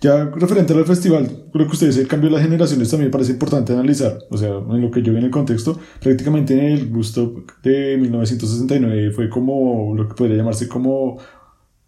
Ya 0.02 0.26
referente 0.26 0.74
al 0.74 0.84
festival, 0.84 1.46
creo 1.50 1.66
que 1.66 1.72
ustedes 1.72 1.96
el 1.96 2.08
cambio 2.08 2.28
de 2.28 2.36
las 2.36 2.44
generaciones 2.44 2.90
también 2.90 3.10
parece 3.10 3.32
importante 3.32 3.72
analizar. 3.72 4.18
O 4.28 4.36
sea, 4.36 4.50
en 4.50 4.82
lo 4.82 4.90
que 4.90 5.00
yo 5.00 5.12
vi 5.12 5.18
en 5.18 5.24
el 5.24 5.30
contexto, 5.30 5.80
prácticamente 5.98 6.52
en 6.52 6.72
el 6.72 6.90
gusto 6.90 7.42
de 7.62 7.96
1969 7.96 9.12
fue 9.12 9.30
como 9.30 9.94
lo 9.96 10.08
que 10.08 10.14
podría 10.14 10.36
llamarse 10.36 10.68
como 10.68 11.18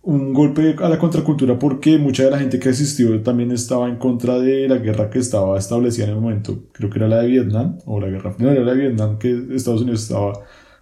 un 0.05 0.35
golpe 0.35 0.77
a 0.79 0.89
la 0.89 0.99
contracultura 0.99 1.59
porque 1.59 1.97
mucha 1.99 2.25
de 2.25 2.31
la 2.31 2.39
gente 2.39 2.59
que 2.59 2.69
asistió 2.69 3.23
también 3.23 3.51
estaba 3.51 3.89
en 3.89 3.97
contra 3.97 4.39
de 4.39 4.69
la 4.69 4.77
guerra 4.77 5.09
que 5.09 5.19
estaba 5.19 5.59
establecida 5.59 6.05
en 6.05 6.11
el 6.11 6.17
momento. 6.17 6.65
Creo 6.73 6.91
que 6.91 6.99
era 6.99 7.09
la 7.09 7.23
de 7.23 7.29
Vietnam, 7.29 7.79
o 7.87 8.01
la 8.01 8.09
guerra 8.09 8.33
final 8.33 8.53
era 8.55 8.65
la 8.65 8.75
de 8.75 8.81
Vietnam 8.81 9.19
que 9.19 9.47
Estados 9.55 9.81
Unidos 9.81 10.03
estaba 10.03 10.33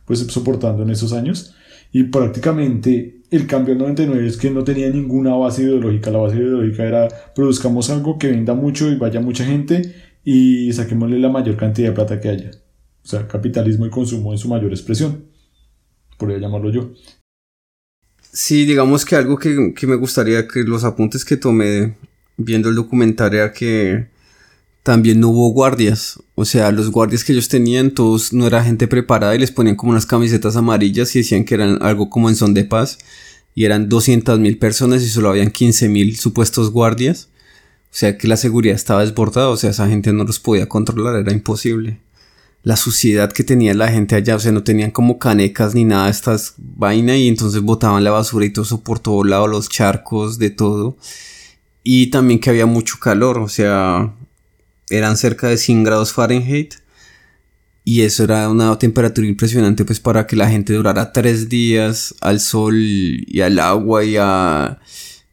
pues 0.04 0.20
soportando 0.20 0.82
en 0.82 0.90
esos 0.90 1.12
años. 1.12 1.54
Y 1.92 2.04
prácticamente 2.04 3.22
el 3.30 3.46
cambio 3.46 3.74
del 3.74 3.82
99 3.82 4.26
es 4.26 4.36
que 4.36 4.50
no 4.50 4.64
tenía 4.64 4.90
ninguna 4.90 5.34
base 5.36 5.62
ideológica. 5.62 6.10
La 6.10 6.18
base 6.18 6.36
ideológica 6.36 6.84
era 6.84 7.08
produzcamos 7.34 7.90
algo 7.90 8.18
que 8.18 8.28
venda 8.28 8.54
mucho 8.54 8.90
y 8.90 8.96
vaya 8.96 9.20
mucha 9.20 9.44
gente 9.44 9.94
y 10.24 10.72
saquémosle 10.72 11.18
la 11.20 11.28
mayor 11.28 11.56
cantidad 11.56 11.90
de 11.90 11.94
plata 11.94 12.20
que 12.20 12.28
haya. 12.28 12.50
O 13.04 13.08
sea, 13.08 13.28
capitalismo 13.28 13.86
y 13.86 13.90
consumo 13.90 14.32
en 14.32 14.38
su 14.38 14.48
mayor 14.48 14.72
expresión. 14.72 15.26
Podría 16.18 16.38
llamarlo 16.38 16.70
yo. 16.70 16.90
Sí, 18.32 18.64
digamos 18.64 19.04
que 19.04 19.14
algo 19.16 19.38
que, 19.38 19.74
que 19.74 19.86
me 19.86 19.96
gustaría 19.96 20.48
que 20.48 20.62
los 20.62 20.84
apuntes 20.84 21.24
que 21.24 21.36
tomé 21.36 21.94
viendo 22.38 22.70
el 22.70 22.74
documental 22.74 23.34
era 23.34 23.52
que 23.52 24.06
también 24.82 25.20
no 25.20 25.28
hubo 25.28 25.50
guardias. 25.50 26.18
O 26.34 26.44
sea, 26.44 26.72
los 26.72 26.90
guardias 26.90 27.24
que 27.24 27.32
ellos 27.32 27.48
tenían, 27.48 27.92
todos 27.92 28.32
no 28.32 28.46
era 28.46 28.64
gente 28.64 28.88
preparada 28.88 29.34
y 29.34 29.38
les 29.38 29.52
ponían 29.52 29.76
como 29.76 29.92
unas 29.92 30.06
camisetas 30.06 30.56
amarillas 30.56 31.14
y 31.14 31.20
decían 31.20 31.44
que 31.44 31.54
eran 31.54 31.82
algo 31.82 32.10
como 32.10 32.28
en 32.28 32.36
son 32.36 32.54
de 32.54 32.64
paz. 32.64 32.98
Y 33.54 33.64
eran 33.64 33.88
200 33.88 34.38
mil 34.38 34.58
personas 34.58 35.02
y 35.02 35.08
solo 35.08 35.28
habían 35.30 35.50
15 35.50 35.88
mil 35.88 36.18
supuestos 36.18 36.70
guardias. 36.70 37.28
O 37.92 37.94
sea 37.94 38.16
que 38.16 38.26
la 38.28 38.38
seguridad 38.38 38.74
estaba 38.74 39.02
desbordada, 39.04 39.50
o 39.50 39.56
sea, 39.58 39.70
esa 39.70 39.86
gente 39.88 40.12
no 40.14 40.24
los 40.24 40.40
podía 40.40 40.66
controlar, 40.66 41.16
era 41.16 41.32
imposible. 41.32 41.98
La 42.62 42.76
suciedad 42.76 43.32
que 43.32 43.44
tenía 43.44 43.74
la 43.74 43.88
gente 43.88 44.14
allá, 44.14 44.36
o 44.36 44.38
sea, 44.38 44.52
no 44.52 44.62
tenían 44.62 44.92
como 44.92 45.18
canecas 45.18 45.74
ni 45.74 45.84
nada 45.84 46.04
de 46.04 46.12
estas 46.12 46.54
vainas 46.58 47.16
y 47.16 47.28
entonces 47.28 47.60
botaban 47.60 48.04
la 48.04 48.12
basura 48.12 48.44
y 48.46 48.50
todo 48.50 48.64
eso 48.64 48.82
por 48.82 49.00
todo 49.00 49.24
lado, 49.24 49.48
los 49.48 49.68
charcos, 49.68 50.38
de 50.38 50.50
todo. 50.50 50.96
Y 51.82 52.08
también 52.08 52.38
que 52.38 52.50
había 52.50 52.66
mucho 52.66 52.98
calor, 53.00 53.38
o 53.38 53.48
sea, 53.48 54.12
eran 54.90 55.16
cerca 55.16 55.48
de 55.48 55.56
100 55.56 55.84
grados 55.84 56.12
Fahrenheit. 56.12 56.74
Y 57.84 58.02
eso 58.02 58.22
era 58.24 58.48
una 58.48 58.78
temperatura 58.78 59.26
impresionante 59.26 59.84
pues 59.84 59.98
para 59.98 60.26
que 60.26 60.36
la 60.36 60.48
gente 60.48 60.72
durara 60.72 61.12
tres 61.12 61.48
días 61.48 62.14
al 62.20 62.38
sol 62.38 62.76
y 62.76 63.40
al 63.40 63.58
agua 63.58 64.04
y 64.04 64.16
a... 64.16 64.78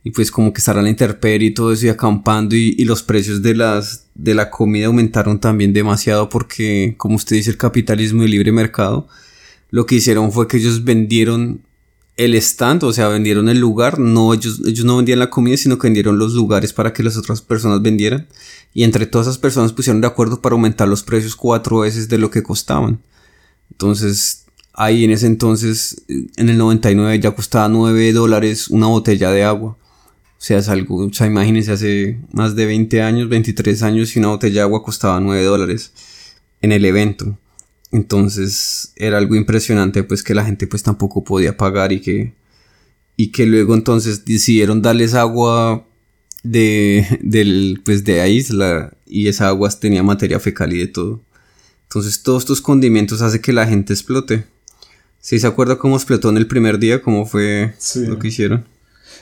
Y 0.09 0.11
pues 0.11 0.31
como 0.31 0.53
que 0.53 0.57
estar 0.57 0.75
a 0.75 0.81
la 0.81 0.89
y 0.89 1.51
todo 1.51 1.71
eso 1.71 1.85
y 1.85 1.89
acampando 1.89 2.55
y, 2.55 2.83
los 2.83 3.03
precios 3.03 3.43
de 3.43 3.53
las 3.53 4.07
de 4.15 4.33
la 4.33 4.49
comida 4.49 4.87
aumentaron 4.87 5.39
también 5.39 5.71
demasiado 5.71 6.29
porque 6.29 6.95
como 6.97 7.15
usted 7.15 7.35
dice 7.35 7.51
el 7.51 7.57
capitalismo 7.57 8.23
y 8.23 8.27
libre 8.27 8.51
mercado 8.51 9.07
lo 9.69 9.85
que 9.85 9.95
hicieron 9.95 10.31
fue 10.31 10.47
que 10.47 10.57
ellos 10.57 10.83
vendieron 10.83 11.61
el 12.17 12.33
stand, 12.35 12.83
o 12.83 12.91
sea, 12.91 13.07
vendieron 13.07 13.49
el 13.49 13.59
lugar, 13.59 13.99
no, 13.99 14.33
ellos, 14.33 14.61
ellos 14.65 14.83
no 14.83 14.97
vendían 14.97 15.19
la 15.19 15.29
comida, 15.29 15.55
sino 15.57 15.77
que 15.77 15.87
vendieron 15.87 16.17
los 16.17 16.33
lugares 16.33 16.73
para 16.73 16.91
que 16.91 17.03
las 17.03 17.15
otras 17.15 17.41
personas 17.41 17.81
vendieran. 17.81 18.27
Y 18.73 18.83
entre 18.83 19.05
todas 19.05 19.27
esas 19.27 19.37
personas 19.37 19.71
pusieron 19.71 20.01
de 20.01 20.07
acuerdo 20.07 20.41
para 20.41 20.53
aumentar 20.53 20.89
los 20.89 21.03
precios 21.03 21.35
cuatro 21.37 21.79
veces 21.79 22.09
de 22.09 22.17
lo 22.17 22.29
que 22.29 22.43
costaban. 22.43 22.99
Entonces, 23.71 24.45
ahí 24.73 25.05
en 25.05 25.11
ese 25.11 25.27
entonces, 25.27 26.03
en 26.09 26.49
el 26.49 26.57
99 26.57 27.19
ya 27.19 27.31
costaba 27.31 27.69
9 27.69 28.11
dólares 28.11 28.69
una 28.69 28.87
botella 28.87 29.31
de 29.31 29.43
agua. 29.43 29.77
O 30.39 30.41
sea, 30.41 30.57
es 30.59 30.69
algo, 30.69 31.05
o 31.05 31.13
sea, 31.13 31.27
imagínense 31.27 31.73
hace 31.73 32.17
más 32.31 32.55
de 32.55 32.65
20 32.65 33.01
años, 33.01 33.27
23 33.27 33.83
años 33.83 34.15
y 34.15 34.19
una 34.19 34.29
botella 34.29 34.55
de 34.55 34.61
agua 34.61 34.83
costaba 34.83 35.19
9 35.19 35.43
dólares 35.43 35.91
en 36.61 36.71
el 36.71 36.85
evento. 36.85 37.37
Entonces 37.91 38.93
era 38.95 39.17
algo 39.17 39.35
impresionante 39.35 40.03
pues 40.03 40.23
que 40.23 40.33
la 40.33 40.45
gente 40.45 40.65
pues 40.65 40.81
tampoco 40.81 41.25
podía 41.25 41.57
pagar 41.57 41.91
y 41.91 41.99
que 41.99 42.33
y 43.17 43.31
que 43.31 43.45
luego 43.45 43.73
entonces 43.73 44.23
decidieron 44.23 44.81
darles 44.81 45.13
agua 45.13 45.85
de 46.43 47.05
del 47.21 47.81
pues 47.83 48.05
de 48.05 48.17
la 48.19 48.27
isla 48.29 48.93
y 49.05 49.27
esa 49.27 49.49
agua 49.49 49.69
tenía 49.71 50.03
materia 50.03 50.39
fecal 50.39 50.71
y 50.71 50.77
de 50.77 50.87
todo. 50.87 51.21
Entonces 51.83 52.23
todos 52.23 52.43
estos 52.43 52.61
condimentos 52.61 53.21
hace 53.21 53.41
que 53.41 53.51
la 53.51 53.67
gente 53.67 53.91
explote. 53.91 54.45
¿Sí 55.19 55.37
se 55.37 55.47
acuerda 55.47 55.77
cómo 55.77 55.97
explotó 55.97 56.29
en 56.29 56.37
el 56.37 56.47
primer 56.47 56.79
día? 56.79 57.01
¿Cómo 57.01 57.25
fue 57.25 57.73
lo 57.95 58.19
que 58.19 58.29
hicieron? 58.29 58.65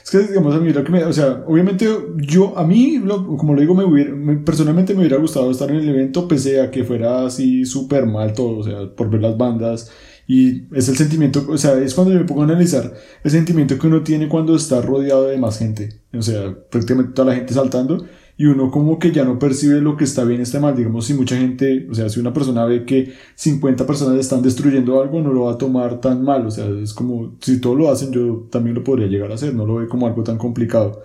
Es 0.08 0.12
que, 0.12 0.26
digamos, 0.26 0.54
a 0.54 0.58
mí 0.58 0.72
lo 0.72 0.82
que 0.82 0.90
me. 0.90 1.04
O 1.04 1.12
sea, 1.12 1.44
obviamente, 1.46 1.86
yo, 2.16 2.56
a 2.56 2.66
mí, 2.66 2.98
como 3.36 3.52
lo 3.52 3.60
digo, 3.60 3.74
me 3.74 3.84
hubiera, 3.84 4.10
personalmente 4.42 4.94
me 4.94 5.00
hubiera 5.00 5.18
gustado 5.18 5.50
estar 5.50 5.68
en 5.70 5.76
el 5.76 5.88
evento, 5.90 6.26
pese 6.26 6.62
a 6.62 6.70
que 6.70 6.82
fuera 6.82 7.26
así 7.26 7.66
súper 7.66 8.06
mal 8.06 8.32
todo, 8.32 8.60
o 8.60 8.64
sea, 8.64 8.88
por 8.96 9.10
ver 9.10 9.20
las 9.20 9.36
bandas. 9.36 9.90
Y 10.26 10.74
es 10.74 10.88
el 10.88 10.96
sentimiento, 10.96 11.44
o 11.46 11.58
sea, 11.58 11.74
es 11.74 11.92
cuando 11.92 12.14
yo 12.14 12.20
me 12.20 12.24
pongo 12.24 12.40
a 12.40 12.44
analizar 12.44 12.90
el 13.22 13.30
sentimiento 13.30 13.78
que 13.78 13.86
uno 13.86 14.02
tiene 14.02 14.28
cuando 14.28 14.56
está 14.56 14.80
rodeado 14.80 15.26
de 15.26 15.36
más 15.36 15.58
gente. 15.58 16.00
O 16.14 16.22
sea, 16.22 16.56
prácticamente 16.70 17.12
toda 17.12 17.28
la 17.28 17.34
gente 17.34 17.52
saltando 17.52 18.06
y 18.38 18.46
uno 18.46 18.70
como 18.70 19.00
que 19.00 19.10
ya 19.10 19.24
no 19.24 19.36
percibe 19.36 19.80
lo 19.80 19.96
que 19.96 20.04
está 20.04 20.22
bien 20.24 20.38
y 20.38 20.44
está 20.44 20.60
mal. 20.60 20.76
Digamos, 20.76 21.06
si 21.06 21.12
mucha 21.12 21.36
gente, 21.36 21.88
o 21.90 21.94
sea, 21.94 22.08
si 22.08 22.20
una 22.20 22.32
persona 22.32 22.64
ve 22.64 22.84
que 22.84 23.12
50 23.34 23.84
personas 23.84 24.16
están 24.20 24.42
destruyendo 24.42 25.02
algo, 25.02 25.20
no 25.20 25.32
lo 25.32 25.46
va 25.46 25.54
a 25.54 25.58
tomar 25.58 26.00
tan 26.00 26.22
mal. 26.22 26.46
O 26.46 26.50
sea, 26.52 26.68
es 26.68 26.94
como, 26.94 27.36
si 27.40 27.60
todo 27.60 27.74
lo 27.74 27.90
hacen, 27.90 28.12
yo 28.12 28.46
también 28.48 28.76
lo 28.76 28.84
podría 28.84 29.08
llegar 29.08 29.32
a 29.32 29.34
hacer, 29.34 29.54
no 29.54 29.66
lo 29.66 29.74
ve 29.74 29.88
como 29.88 30.06
algo 30.06 30.22
tan 30.22 30.38
complicado. 30.38 31.02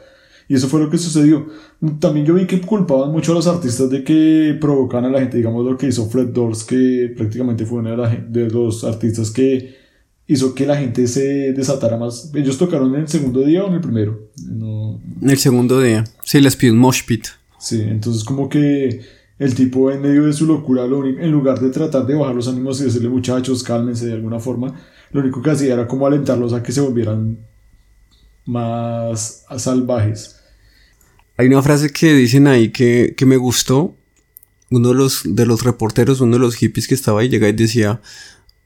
Y 0.47 0.53
eso 0.53 0.67
fue 0.67 0.79
lo 0.79 0.91
que 0.91 0.99
sucedió. 0.99 1.47
También 1.99 2.23
yo 2.27 2.35
vi 2.35 2.45
que 2.45 2.61
culpaban 2.61 3.11
mucho 3.11 3.31
a 3.31 3.35
los 3.35 3.47
artistas 3.47 3.89
de 3.89 4.03
que 4.03 4.55
provocan 4.61 5.05
a 5.05 5.09
la 5.09 5.19
gente, 5.19 5.37
digamos 5.37 5.65
lo 5.65 5.75
que 5.75 5.87
hizo 5.87 6.05
Fred 6.07 6.27
Doors, 6.27 6.63
que 6.63 7.11
prácticamente 7.17 7.65
fue 7.65 7.79
uno 7.79 7.97
de, 7.97 8.25
de 8.29 8.49
los 8.51 8.83
artistas 8.83 9.31
que 9.31 9.82
hizo 10.27 10.55
que 10.55 10.65
la 10.65 10.77
gente 10.77 11.07
se 11.07 11.53
desatara 11.53 11.97
más. 11.97 12.31
¿Ellos 12.33 12.57
tocaron 12.57 12.93
en 12.95 13.01
el 13.01 13.07
segundo 13.07 13.41
día 13.41 13.63
o 13.63 13.67
en 13.67 13.73
el 13.73 13.81
primero? 13.81 14.29
No. 14.45 15.01
En 15.21 15.29
el 15.29 15.37
segundo 15.37 15.81
día. 15.81 16.03
Sí, 16.23 16.39
les 16.41 16.55
pidió 16.55 16.73
un 16.73 16.79
mosh 16.79 17.05
pit. 17.05 17.27
Sí, 17.59 17.81
entonces 17.81 18.23
como 18.23 18.49
que 18.49 19.01
el 19.39 19.55
tipo 19.55 19.91
en 19.91 20.01
medio 20.01 20.25
de 20.25 20.33
su 20.33 20.45
locura, 20.45 20.85
en 20.85 21.31
lugar 21.31 21.59
de 21.59 21.69
tratar 21.69 22.05
de 22.05 22.15
bajar 22.15 22.35
los 22.35 22.47
ánimos 22.47 22.79
y 22.81 22.85
decirle 22.85 23.09
muchachos, 23.09 23.63
cálmense 23.63 24.05
de 24.05 24.13
alguna 24.13 24.39
forma, 24.39 24.79
lo 25.11 25.21
único 25.21 25.41
que 25.41 25.51
hacía 25.51 25.73
era 25.73 25.87
como 25.87 26.07
alentarlos 26.07 26.53
a 26.53 26.63
que 26.63 26.71
se 26.71 26.81
volvieran 26.81 27.37
más 28.45 29.45
salvajes. 29.57 30.39
Hay 31.37 31.47
una 31.47 31.61
frase 31.61 31.91
que 31.91 32.13
dicen 32.13 32.47
ahí 32.47 32.69
que, 32.69 33.13
que 33.17 33.25
me 33.25 33.37
gustó. 33.37 33.95
Uno 34.69 34.89
de 34.89 34.95
los, 34.95 35.21
de 35.23 35.45
los 35.45 35.63
reporteros, 35.63 36.19
uno 36.19 36.33
de 36.33 36.39
los 36.39 36.55
hippies 36.55 36.87
que 36.87 36.95
estaba 36.95 37.21
ahí, 37.21 37.29
llega 37.29 37.47
y 37.47 37.53
decía, 37.53 38.01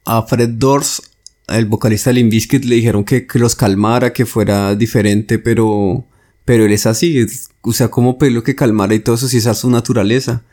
a 0.06 0.22
Fred 0.24 0.52
Dors 0.52 1.02
el 1.48 1.66
vocalista 1.66 2.10
de 2.10 2.16
Limbiskit 2.16 2.66
le 2.66 2.76
dijeron 2.76 3.04
que, 3.04 3.26
que, 3.26 3.40
los 3.40 3.56
calmara, 3.56 4.14
que 4.14 4.26
fuera 4.26 4.76
diferente, 4.76 5.40
pero, 5.40 6.06
pero 6.46 6.66
él 6.66 6.72
es 6.72 6.86
así, 6.86 7.26
o 7.62 7.74
sea, 7.74 7.90
como 7.90 8.18
pelo 8.18 8.44
que 8.44 8.56
calmara 8.56 8.96
y 8.96 9.00
todo 9.00 9.16
eso, 9.16 9.28
si 9.28 9.38
esa 9.38 9.52
es 9.52 9.60
su 9.60 9.70
naturaleza. 9.70 10.44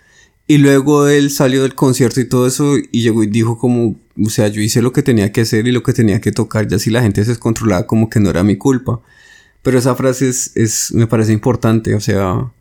Y 0.47 0.59
luego 0.59 1.09
él 1.09 1.31
salió 1.31 1.63
del 1.63 1.75
concierto 1.75 2.21
y 2.21 2.29
todo 2.29 2.47
eso 2.47 2.77
y 2.77 3.03
llegó 3.03 3.23
y 3.23 3.29
dijo 3.29 3.59
como, 3.59 3.97
o 4.23 4.31
sea, 4.31 4.49
yo 4.49 4.61
hice 4.61 4.83
lo 4.83 4.93
que 4.93 5.03
tenía 5.03 5.33
que 5.33 5.41
hacer 5.41 5.67
y 5.67 5.73
lo 5.73 5.83
que 5.83 5.95
tenía 5.95 6.21
que 6.21 6.33
tocar, 6.33 6.69
ya 6.69 6.79
si 6.79 6.91
la 6.91 7.03
gente 7.03 7.25
se 7.25 7.31
descontrolaba 7.31 7.87
como 7.87 8.11
que 8.11 8.21
no 8.21 8.31
era 8.31 8.43
mi 8.45 8.57
culpa. 8.57 9.01
Pero 9.63 9.79
esa 9.79 9.95
frase 9.95 10.29
es, 10.29 10.53
es 10.55 10.93
me 10.93 11.07
parece 11.07 11.33
importante, 11.33 11.95
o 11.95 12.01
sea, 12.01 12.53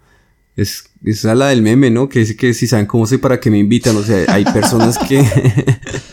es, 0.56 0.86
es 1.04 1.24
la 1.26 1.48
del 1.48 1.62
meme, 1.62 1.92
¿no? 1.92 2.08
Que 2.08 2.20
dice 2.20 2.38
que 2.38 2.54
si 2.54 2.68
saben 2.68 2.86
cómo 2.86 3.06
soy 3.06 3.18
para 3.18 3.40
que 3.40 3.52
me 3.52 3.60
invitan, 3.60 3.96
o 3.98 4.04
sea, 4.04 4.26
hay 4.34 4.46
personas 4.46 4.98
que... 4.98 5.22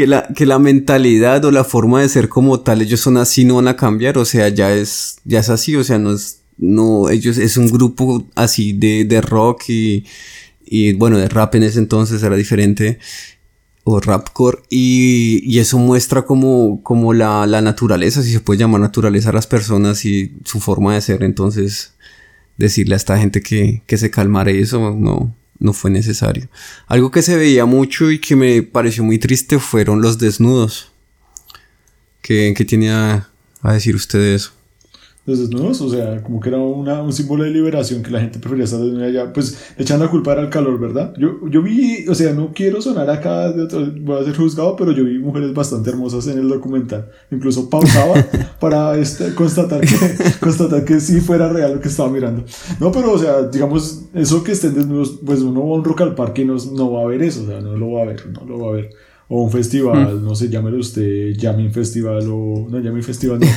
que 0.00 0.06
la, 0.06 0.28
que 0.28 0.46
la 0.46 0.58
mentalidad 0.58 1.44
o 1.44 1.50
la 1.50 1.62
forma 1.62 2.00
de 2.00 2.08
ser 2.08 2.30
como 2.30 2.60
tal, 2.60 2.80
ellos 2.80 3.00
son 3.00 3.18
así, 3.18 3.44
no 3.44 3.56
van 3.56 3.68
a 3.68 3.76
cambiar, 3.76 4.16
o 4.16 4.24
sea, 4.24 4.48
ya 4.48 4.74
es, 4.74 5.18
ya 5.26 5.40
es 5.40 5.50
así, 5.50 5.76
o 5.76 5.84
sea, 5.84 5.98
no 5.98 6.12
es, 6.12 6.40
no, 6.56 7.10
ellos 7.10 7.36
es 7.36 7.58
un 7.58 7.66
grupo 7.66 8.26
así 8.34 8.72
de, 8.72 9.04
de 9.04 9.20
rock 9.20 9.64
y, 9.68 10.06
y 10.64 10.94
bueno, 10.94 11.18
de 11.18 11.28
rap 11.28 11.54
en 11.56 11.64
ese 11.64 11.80
entonces 11.80 12.22
era 12.22 12.34
diferente, 12.34 12.98
o 13.84 14.00
rapcore, 14.00 14.60
y, 14.70 15.42
y 15.44 15.58
eso 15.58 15.76
muestra 15.76 16.22
como, 16.22 16.82
como 16.82 17.12
la, 17.12 17.46
la 17.46 17.60
naturaleza, 17.60 18.22
si 18.22 18.32
se 18.32 18.40
puede 18.40 18.60
llamar 18.60 18.80
naturaleza 18.80 19.28
a 19.28 19.34
las 19.34 19.46
personas 19.46 20.06
y 20.06 20.32
su 20.46 20.60
forma 20.60 20.94
de 20.94 21.02
ser, 21.02 21.22
entonces 21.24 21.92
decirle 22.56 22.94
a 22.94 22.96
esta 22.96 23.18
gente 23.18 23.42
que, 23.42 23.82
que 23.86 23.98
se 23.98 24.10
calmara 24.10 24.50
eso, 24.50 24.96
no, 24.96 25.34
no 25.60 25.72
fue 25.72 25.90
necesario. 25.90 26.48
Algo 26.88 27.10
que 27.10 27.22
se 27.22 27.36
veía 27.36 27.66
mucho 27.66 28.10
y 28.10 28.18
que 28.18 28.34
me 28.34 28.62
pareció 28.62 29.04
muy 29.04 29.18
triste 29.18 29.58
fueron 29.58 30.02
los 30.02 30.18
desnudos. 30.18 30.90
¿Qué, 32.22 32.52
qué 32.56 32.64
tiene 32.64 32.90
a, 32.90 33.28
a 33.62 33.72
decir 33.72 33.94
usted 33.94 34.18
de 34.18 34.34
eso? 34.34 34.52
Los 35.26 35.38
desnudos, 35.38 35.80
o 35.82 35.90
sea, 35.90 36.22
como 36.22 36.40
que 36.40 36.48
era 36.48 36.58
una, 36.58 37.02
un 37.02 37.12
símbolo 37.12 37.44
de 37.44 37.50
liberación 37.50 38.02
que 38.02 38.10
la 38.10 38.20
gente 38.20 38.38
prefería 38.38 38.64
estar 38.64 38.80
desnuda 38.80 39.06
allá, 39.06 39.32
pues 39.32 39.74
le 39.76 39.84
echan 39.84 40.00
la 40.00 40.08
culpa 40.08 40.32
al 40.32 40.48
calor, 40.48 40.80
¿verdad? 40.80 41.14
Yo, 41.18 41.46
yo 41.48 41.62
vi, 41.62 42.06
o 42.08 42.14
sea, 42.14 42.32
no 42.32 42.52
quiero 42.54 42.80
sonar 42.80 43.08
acá, 43.10 43.52
de 43.52 43.64
otro, 43.64 43.86
voy 44.00 44.20
a 44.20 44.24
ser 44.24 44.36
juzgado, 44.36 44.76
pero 44.76 44.92
yo 44.92 45.04
vi 45.04 45.18
mujeres 45.18 45.52
bastante 45.52 45.90
hermosas 45.90 46.26
en 46.26 46.38
el 46.38 46.48
documental, 46.48 47.10
incluso 47.30 47.68
pausaba 47.68 48.14
para 48.60 48.96
este, 48.96 49.34
constatar, 49.34 49.80
que, 49.80 49.96
constatar 50.40 50.84
que 50.84 51.00
sí 51.00 51.20
fuera 51.20 51.48
real 51.48 51.74
lo 51.74 51.80
que 51.80 51.88
estaba 51.88 52.08
mirando. 52.08 52.44
No, 52.80 52.90
pero, 52.90 53.12
o 53.12 53.18
sea, 53.18 53.42
digamos, 53.42 54.06
eso 54.14 54.42
que 54.42 54.52
estén 54.52 54.74
desnudos, 54.74 55.20
pues 55.24 55.40
uno 55.40 55.60
va 55.60 55.74
a 55.74 55.78
un 55.78 55.84
rock 55.84 56.00
al 56.00 56.14
parque 56.14 56.42
y 56.42 56.44
no, 56.46 56.56
no 56.74 56.92
va 56.92 57.02
a 57.02 57.06
ver 57.06 57.22
eso, 57.22 57.42
o 57.42 57.46
sea, 57.46 57.60
no 57.60 57.76
lo 57.76 57.92
va 57.92 58.02
a 58.02 58.06
ver, 58.06 58.26
no 58.32 58.46
lo 58.46 58.58
va 58.58 58.68
a 58.68 58.72
ver 58.72 58.90
o 59.32 59.44
un 59.44 59.50
festival, 59.50 60.16
mm. 60.16 60.24
no 60.24 60.34
sé, 60.34 60.48
llámelo 60.48 60.78
usted, 60.78 61.36
Jamming 61.38 61.72
Festival 61.72 62.28
o. 62.28 62.66
No, 62.68 62.82
Jamming 62.82 63.04
Festival, 63.04 63.38
no. 63.38 63.46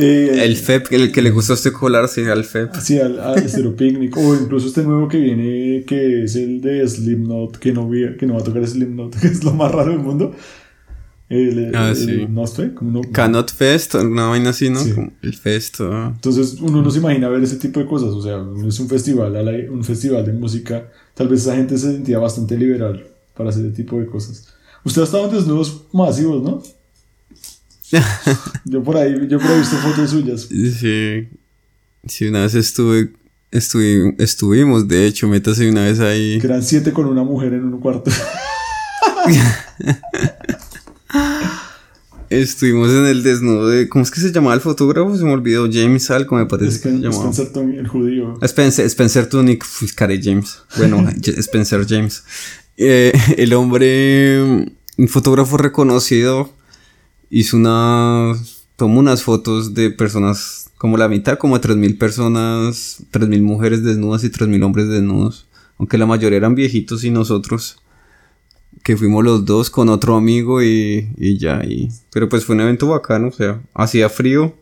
Eh, 0.00 0.44
el 0.44 0.56
FEP, 0.56 0.92
el 0.92 1.10
que 1.10 1.20
le 1.20 1.32
gusta 1.32 1.54
a 1.54 1.56
usted 1.56 1.72
colarse 1.72 2.30
al 2.30 2.44
FEP. 2.44 2.72
Sí, 2.76 3.00
al, 3.00 3.18
al 3.18 3.38
Estero 3.38 3.74
Picnic. 3.74 4.16
O 4.16 4.36
incluso 4.36 4.68
este 4.68 4.84
nuevo 4.84 5.08
que 5.08 5.18
viene, 5.18 5.82
que 5.84 6.22
es 6.22 6.36
el 6.36 6.60
de 6.60 6.86
Slipknot, 6.86 7.58
que 7.58 7.72
no, 7.72 7.88
vi, 7.88 8.16
que 8.16 8.24
no 8.24 8.34
va 8.34 8.40
a 8.40 8.44
tocar 8.44 8.64
Slipknot, 8.64 9.16
que 9.20 9.26
es 9.26 9.42
lo 9.42 9.54
más 9.54 9.72
raro 9.72 9.90
del 9.90 9.98
mundo. 9.98 10.36
El, 11.28 11.74
ah, 11.74 11.92
sí. 11.96 12.28
como 12.76 13.02
Cannot 13.10 13.52
Fest, 13.52 13.96
alguna 13.96 14.28
vaina 14.28 14.50
así, 14.50 14.70
¿no? 14.70 14.80
el 15.20 15.34
Fest. 15.34 15.80
Entonces 15.80 16.58
uno 16.60 16.80
no 16.80 16.90
se 16.92 17.00
imagina 17.00 17.28
ver 17.28 17.42
ese 17.42 17.56
tipo 17.56 17.80
de 17.80 17.86
cosas, 17.86 18.10
o 18.10 18.22
sea, 18.22 18.38
es 18.66 18.78
un 18.78 18.88
festival, 18.88 19.68
un 19.68 19.82
festival 19.82 20.24
de 20.24 20.32
música, 20.32 20.92
tal 21.14 21.26
vez 21.26 21.40
esa 21.40 21.56
gente 21.56 21.76
se 21.76 21.92
sentía 21.92 22.20
bastante 22.20 22.56
liberal 22.56 23.04
para 23.36 23.50
hacer 23.50 23.66
ese 23.66 23.74
tipo 23.74 23.98
de 23.98 24.06
cosas. 24.06 24.54
Usted 24.84 25.02
ha 25.02 25.04
estado 25.04 25.26
en 25.26 25.34
desnudos 25.34 25.82
masivos, 25.92 26.42
¿no? 26.42 26.62
yo 28.64 28.82
por 28.82 28.96
ahí, 28.96 29.14
yo 29.28 29.38
por 29.38 29.48
ahí 29.48 29.56
he 29.56 29.60
visto 29.60 29.76
fotos 29.76 30.10
suyas. 30.10 30.42
Sí. 30.42 31.28
Sí, 32.06 32.28
una 32.28 32.42
vez 32.42 32.54
estuve, 32.54 33.12
estuve 33.50 34.14
estuvimos, 34.18 34.86
de 34.88 35.06
hecho, 35.06 35.26
métase 35.28 35.68
una 35.68 35.84
vez 35.84 36.00
ahí. 36.00 36.38
Que 36.38 36.46
eran 36.46 36.62
siete 36.62 36.92
con 36.92 37.06
una 37.06 37.22
mujer 37.22 37.54
en 37.54 37.64
un 37.64 37.80
cuarto. 37.80 38.10
Estuvimos 42.30 42.90
en 42.90 43.06
el 43.06 43.22
desnudo 43.22 43.68
de. 43.68 43.88
¿Cómo 43.88 44.04
es 44.04 44.10
que 44.10 44.20
se 44.20 44.30
llamaba 44.32 44.54
el 44.54 44.60
fotógrafo? 44.60 45.16
Se 45.16 45.24
me 45.24 45.32
olvidó. 45.32 45.66
James 45.72 46.10
algo 46.10 46.36
me 46.36 46.44
parece 46.44 46.78
que 46.80 46.90
se 46.90 46.98
llamaba. 46.98 47.30
Spencer 47.30 47.52
Tunick, 47.52 47.78
el 47.78 47.88
judío. 47.88 48.38
Spencer, 48.42 48.84
Spencer 48.84 49.28
Tunick. 49.28 49.64
James. 50.22 50.58
Bueno, 50.76 51.08
Spencer 51.22 51.86
James. 51.88 52.22
Eh, 52.78 53.12
el 53.36 53.52
hombre, 53.54 54.40
un 54.40 55.08
fotógrafo 55.08 55.58
reconocido, 55.58 56.50
hizo 57.28 57.56
una, 57.56 58.34
tomó 58.76 59.00
unas 59.00 59.22
fotos 59.24 59.74
de 59.74 59.90
personas, 59.90 60.70
como 60.78 60.96
la 60.96 61.08
mitad, 61.08 61.38
como 61.38 61.60
3.000 61.60 61.98
personas, 61.98 63.02
3.000 63.10 63.42
mujeres 63.42 63.82
desnudas 63.82 64.22
y 64.22 64.30
3.000 64.30 64.64
hombres 64.64 64.88
desnudos, 64.88 65.48
aunque 65.76 65.98
la 65.98 66.06
mayoría 66.06 66.38
eran 66.38 66.54
viejitos 66.54 67.02
y 67.02 67.10
nosotros, 67.10 67.82
que 68.84 68.96
fuimos 68.96 69.24
los 69.24 69.44
dos 69.44 69.70
con 69.70 69.88
otro 69.88 70.16
amigo 70.16 70.62
y, 70.62 71.10
y 71.16 71.36
ya, 71.36 71.62
y, 71.64 71.88
pero 72.12 72.28
pues 72.28 72.44
fue 72.44 72.54
un 72.54 72.60
evento 72.60 72.86
bacano, 72.86 73.28
o 73.28 73.32
sea, 73.32 73.60
hacía 73.74 74.08
frío, 74.08 74.54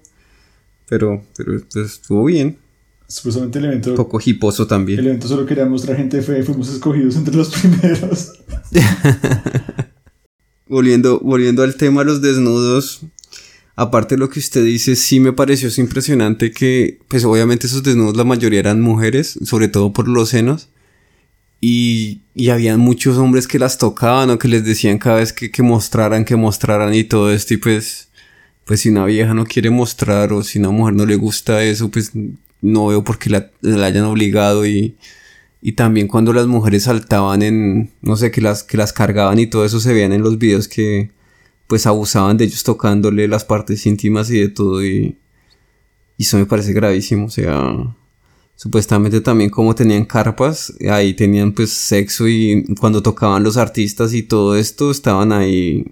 pero, 0.89 1.23
pero 1.37 1.61
pues, 1.71 1.93
estuvo 1.93 2.25
bien. 2.25 2.59
Supuestamente 3.09 3.59
el 3.59 3.67
evento. 3.67 3.91
Un 3.91 3.97
poco 3.97 4.21
hiposo 4.25 4.67
también. 4.67 4.99
El 4.99 5.07
evento 5.07 5.29
solo 5.29 5.47
quería 5.47 5.65
mostrar 5.67 5.97
gente 5.97 6.23
fe, 6.23 6.43
fuimos 6.43 6.69
escogidos 6.69 7.17
entre 7.17 7.37
los 7.37 7.49
primeros. 7.61 8.33
volviendo, 10.69 11.21
volviendo 11.21 11.63
al 11.63 11.77
tema 11.77 12.01
de 12.01 12.07
los 12.07 12.21
desnudos, 12.21 13.03
aparte 13.77 14.17
de 14.17 14.19
lo 14.19 14.29
que 14.29 14.41
usted 14.41 14.65
dice, 14.65 14.97
sí 14.97 15.21
me 15.21 15.33
pareció 15.33 15.71
impresionante 15.81 16.51
que, 16.51 16.99
pues 17.09 17.25
obviamente 17.25 17.67
esos 17.67 17.83
desnudos 17.83 18.17
la 18.17 18.25
mayoría 18.25 18.61
eran 18.61 18.81
mujeres, 18.81 19.39
sobre 19.45 19.69
todo 19.69 19.93
por 19.93 20.09
los 20.09 20.31
senos. 20.31 20.69
Y, 21.61 22.21
y 22.35 22.51
habían 22.51 22.81
muchos 22.81 23.17
hombres 23.17 23.49
que 23.49 23.59
las 23.59 23.79
tocaban 23.79 24.29
o 24.31 24.39
que 24.39 24.47
les 24.47 24.65
decían 24.65 24.99
cada 24.99 25.17
vez 25.17 25.33
que, 25.33 25.51
que 25.51 25.63
mostraran, 25.63 26.25
que 26.25 26.37
mostraran 26.37 26.93
y 26.95 27.05
todo 27.05 27.33
esto. 27.33 27.55
Y 27.55 27.57
pues, 27.57 28.09
pues 28.65 28.81
si 28.81 28.91
una 28.91 29.07
vieja 29.07 29.33
no 29.33 29.47
quiere 29.47 29.71
mostrar 29.71 30.33
o 30.33 30.43
si 30.43 30.59
una 30.59 30.71
mujer 30.71 30.95
no 30.95 31.07
le 31.07 31.17
gusta 31.17 31.65
eso, 31.65 31.91
pues 31.91 32.13
no 32.61 32.87
veo 32.87 33.05
por 33.05 33.19
qué 33.19 33.31
la, 33.31 33.51
hayan 33.85 34.05
obligado 34.05 34.67
y, 34.67 34.97
y 35.61 35.73
también 35.73 36.09
cuando 36.09 36.33
las 36.33 36.47
mujeres 36.47 36.85
saltaban 36.85 37.43
en, 37.43 37.93
no 38.03 38.17
sé, 38.17 38.31
que 38.31 38.41
las, 38.41 38.63
que 38.63 38.77
las 38.77 38.93
cargaban 38.93 39.39
y 39.39 39.47
todo 39.47 39.65
eso 39.65 39.81
se 39.81 39.93
veían 39.93 40.13
en 40.13 40.23
los 40.23 40.39
videos 40.39 40.69
que 40.69 41.11
pues 41.67 41.87
abusaban 41.87 42.37
de 42.37 42.45
ellos 42.45 42.63
tocándole 42.63 43.29
las 43.29 43.45
partes 43.45 43.87
íntimas 43.87 44.31
y 44.31 44.39
de 44.41 44.49
todo 44.49 44.85
y, 44.85 45.19
y 46.17 46.23
eso 46.23 46.39
me 46.39 46.47
parece 46.47 46.73
gravísimo, 46.73 47.27
o 47.27 47.31
sea, 47.31 47.97
supuestamente 48.55 49.21
también 49.21 49.51
como 49.51 49.75
tenían 49.75 50.05
carpas, 50.05 50.73
ahí 50.91 51.15
tenían 51.15 51.53
pues 51.53 51.73
sexo 51.73 52.27
y 52.29 52.65
cuando 52.81 53.03
tocaban 53.03 53.43
los 53.43 53.57
artistas 53.57 54.15
y 54.15 54.23
todo 54.23 54.57
esto 54.57 54.91
estaban 54.91 55.33
ahí 55.33 55.85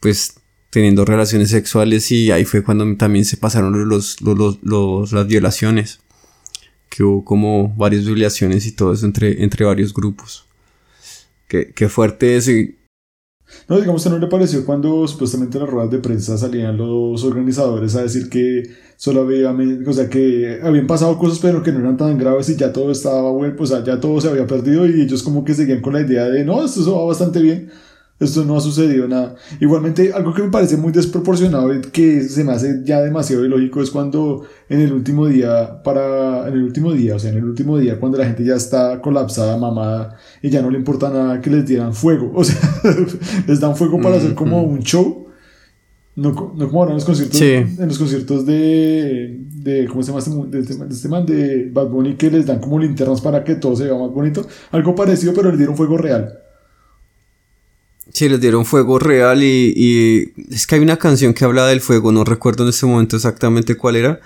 pues 0.00 0.34
teniendo 0.76 1.06
relaciones 1.06 1.48
sexuales 1.48 2.12
y 2.12 2.30
ahí 2.30 2.44
fue 2.44 2.62
cuando 2.62 2.84
también 2.98 3.24
se 3.24 3.38
pasaron 3.38 3.88
los, 3.88 4.20
los, 4.20 5.10
las 5.10 5.26
violaciones. 5.26 6.00
Que 6.90 7.02
hubo 7.02 7.24
como 7.24 7.74
varias 7.78 8.04
violaciones 8.04 8.66
y 8.66 8.72
todo 8.72 8.92
eso 8.92 9.06
entre, 9.06 9.42
entre 9.42 9.64
varios 9.64 9.94
grupos. 9.94 10.44
Qué, 11.48 11.72
qué 11.74 11.88
fuerte 11.88 12.36
es 12.36 12.48
y 12.48 12.76
no, 13.70 13.80
digamos 13.80 14.04
que 14.04 14.10
no 14.10 14.18
le 14.18 14.26
pareció 14.26 14.66
cuando 14.66 15.08
supuestamente 15.08 15.56
en 15.56 15.64
las 15.64 15.72
ruedas 15.72 15.90
de 15.90 15.98
prensa 15.98 16.36
salían 16.36 16.76
los 16.76 17.24
organizadores 17.24 17.96
a 17.96 18.02
decir 18.02 18.28
que 18.28 18.64
solo 18.98 19.22
había, 19.22 19.56
o 19.86 19.92
sea, 19.94 20.10
que 20.10 20.60
habían 20.62 20.86
pasado 20.86 21.16
cosas 21.16 21.38
pero 21.38 21.62
que 21.62 21.72
no 21.72 21.78
eran 21.78 21.96
tan 21.96 22.18
graves 22.18 22.50
y 22.50 22.56
ya 22.56 22.70
todo 22.70 22.92
estaba 22.92 23.30
bueno, 23.30 23.56
pues 23.56 23.70
ya 23.70 23.98
todo 23.98 24.20
se 24.20 24.28
había 24.28 24.46
perdido 24.46 24.86
y 24.86 25.00
ellos 25.00 25.22
como 25.22 25.42
que 25.42 25.54
seguían 25.54 25.80
con 25.80 25.94
la 25.94 26.02
idea 26.02 26.26
de, 26.26 26.44
no, 26.44 26.62
esto 26.62 26.98
va 26.98 27.06
bastante 27.06 27.40
bien. 27.40 27.70
Esto 28.18 28.46
no 28.46 28.56
ha 28.56 28.60
sucedido 28.60 29.06
nada. 29.06 29.34
Igualmente, 29.60 30.10
algo 30.14 30.32
que 30.32 30.42
me 30.42 30.48
parece 30.50 30.78
muy 30.78 30.90
desproporcionado 30.90 31.74
y 31.74 31.82
que 31.82 32.22
se 32.22 32.44
me 32.44 32.52
hace 32.52 32.80
ya 32.82 33.02
demasiado 33.02 33.44
ilógico 33.44 33.82
es 33.82 33.90
cuando 33.90 34.46
en 34.70 34.80
el 34.80 34.92
último 34.94 35.26
día, 35.26 35.82
para, 35.82 36.48
en 36.48 36.54
el 36.54 36.62
último 36.62 36.92
día, 36.92 37.16
o 37.16 37.18
sea, 37.18 37.30
en 37.30 37.36
el 37.36 37.44
último 37.44 37.76
día, 37.76 38.00
cuando 38.00 38.16
la 38.16 38.24
gente 38.24 38.42
ya 38.42 38.54
está 38.54 39.02
colapsada, 39.02 39.58
mamada, 39.58 40.16
y 40.40 40.48
ya 40.48 40.62
no 40.62 40.70
le 40.70 40.78
importa 40.78 41.10
nada 41.10 41.42
que 41.42 41.50
les 41.50 41.66
dieran 41.66 41.92
fuego. 41.92 42.32
O 42.36 42.44
sea, 42.44 42.58
les 43.46 43.60
dan 43.60 43.76
fuego 43.76 44.00
para 44.00 44.16
hacer 44.16 44.34
como 44.34 44.62
un 44.62 44.80
show. 44.80 45.26
No, 46.14 46.54
no 46.56 46.68
como 46.68 46.80
ahora 46.80 46.92
en 46.92 46.96
los 46.96 47.04
conciertos, 47.04 47.40
en 47.42 47.88
los 47.88 47.98
conciertos 47.98 48.46
de, 48.46 49.38
de, 49.38 49.86
¿cómo 49.86 50.02
se 50.02 50.12
llama 50.12 50.20
este, 50.20 50.30
de, 50.30 50.86
de 50.86 50.94
este 50.94 51.08
man? 51.08 51.26
De 51.26 51.68
Bad 51.70 51.88
Bunny, 51.88 52.14
que 52.14 52.30
les 52.30 52.46
dan 52.46 52.60
como 52.60 52.78
linternas 52.78 53.20
para 53.20 53.44
que 53.44 53.56
todo 53.56 53.76
se 53.76 53.84
vea 53.84 53.94
más 53.94 54.10
bonito. 54.10 54.46
Algo 54.70 54.94
parecido, 54.94 55.34
pero 55.34 55.50
les 55.50 55.58
dieron 55.58 55.76
fuego 55.76 55.98
real. 55.98 56.45
Sí, 58.12 58.28
les 58.28 58.40
dieron 58.40 58.64
fuego 58.64 58.98
real 58.98 59.42
y, 59.42 59.72
y, 59.76 60.32
es 60.54 60.66
que 60.66 60.76
hay 60.76 60.80
una 60.80 60.96
canción 60.96 61.34
que 61.34 61.44
habla 61.44 61.66
del 61.66 61.80
fuego, 61.80 62.12
no 62.12 62.24
recuerdo 62.24 62.62
en 62.62 62.70
este 62.70 62.86
momento 62.86 63.16
exactamente 63.16 63.76
cuál 63.76 63.96
era, 63.96 64.20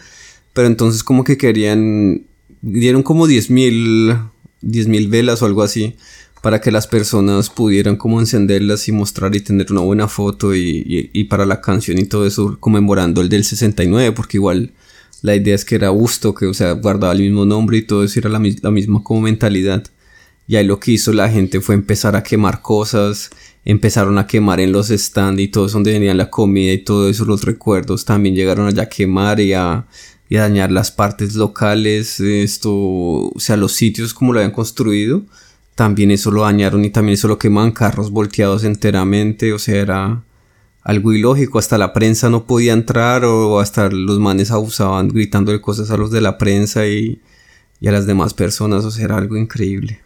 pero 0.52 0.66
entonces 0.66 1.02
como 1.02 1.24
que 1.24 1.36
querían, 1.36 2.22
dieron 2.60 3.02
como 3.02 3.26
10.000 3.26 4.30
mil 4.62 5.08
velas 5.08 5.42
o 5.42 5.46
algo 5.46 5.62
así 5.62 5.96
para 6.42 6.60
que 6.60 6.70
las 6.70 6.86
personas 6.86 7.50
pudieran 7.50 7.96
como 7.96 8.18
encenderlas 8.18 8.88
y 8.88 8.92
mostrar 8.92 9.34
y 9.34 9.40
tener 9.40 9.70
una 9.72 9.82
buena 9.82 10.08
foto 10.08 10.54
y, 10.54 11.10
y, 11.12 11.24
para 11.24 11.44
la 11.44 11.60
canción 11.60 11.98
y 11.98 12.04
todo 12.04 12.26
eso 12.26 12.56
conmemorando 12.60 13.20
el 13.20 13.28
del 13.28 13.44
69 13.44 14.12
porque 14.12 14.38
igual 14.38 14.72
la 15.22 15.36
idea 15.36 15.54
es 15.54 15.66
que 15.66 15.74
era 15.74 15.90
gusto, 15.90 16.34
que 16.34 16.46
o 16.46 16.54
sea 16.54 16.72
guardaba 16.72 17.12
el 17.12 17.20
mismo 17.20 17.44
nombre 17.44 17.78
y 17.78 17.82
todo 17.82 18.04
eso 18.04 18.18
era 18.18 18.30
la, 18.30 18.40
la 18.62 18.70
misma 18.70 19.02
como 19.02 19.22
mentalidad. 19.22 19.84
Y 20.46 20.56
ahí 20.56 20.64
lo 20.64 20.80
que 20.80 20.92
hizo 20.92 21.12
la 21.12 21.28
gente 21.28 21.60
fue 21.60 21.74
empezar 21.74 22.16
a 22.16 22.22
quemar 22.22 22.62
cosas 22.62 23.30
empezaron 23.64 24.18
a 24.18 24.26
quemar 24.26 24.60
en 24.60 24.72
los 24.72 24.88
stands 24.88 25.40
y 25.40 25.48
todo 25.48 25.66
eso 25.66 25.74
donde 25.74 25.92
venía 25.92 26.14
la 26.14 26.30
comida 26.30 26.72
y 26.72 26.78
todo 26.78 27.08
eso, 27.08 27.24
los 27.24 27.44
recuerdos 27.44 28.04
también 28.04 28.34
llegaron 28.34 28.66
allá 28.66 28.84
a 28.84 28.88
quemar 28.88 29.40
y 29.40 29.52
a, 29.52 29.86
y 30.28 30.36
a 30.36 30.42
dañar 30.42 30.72
las 30.72 30.90
partes 30.90 31.34
locales, 31.34 32.20
esto, 32.20 32.72
o 32.72 33.34
sea, 33.38 33.56
los 33.56 33.72
sitios 33.72 34.14
como 34.14 34.32
lo 34.32 34.38
habían 34.38 34.52
construido, 34.52 35.22
también 35.74 36.10
eso 36.10 36.30
lo 36.30 36.42
dañaron 36.42 36.84
y 36.84 36.90
también 36.90 37.14
eso 37.14 37.28
lo 37.28 37.38
quemaban 37.38 37.72
carros 37.72 38.10
volteados 38.10 38.64
enteramente, 38.64 39.52
o 39.52 39.58
sea, 39.58 39.76
era 39.76 40.22
algo 40.82 41.12
ilógico, 41.12 41.58
hasta 41.58 41.76
la 41.76 41.92
prensa 41.92 42.30
no 42.30 42.46
podía 42.46 42.72
entrar 42.72 43.24
o 43.24 43.60
hasta 43.60 43.90
los 43.90 44.18
manes 44.18 44.50
abusaban 44.50 45.08
gritándole 45.08 45.60
cosas 45.60 45.90
a 45.90 45.96
los 45.96 46.10
de 46.10 46.22
la 46.22 46.38
prensa 46.38 46.86
y, 46.86 47.20
y 47.80 47.88
a 47.88 47.92
las 47.92 48.06
demás 48.06 48.32
personas, 48.32 48.84
o 48.84 48.90
sea, 48.90 49.04
era 49.04 49.18
algo 49.18 49.36
increíble. 49.36 50.00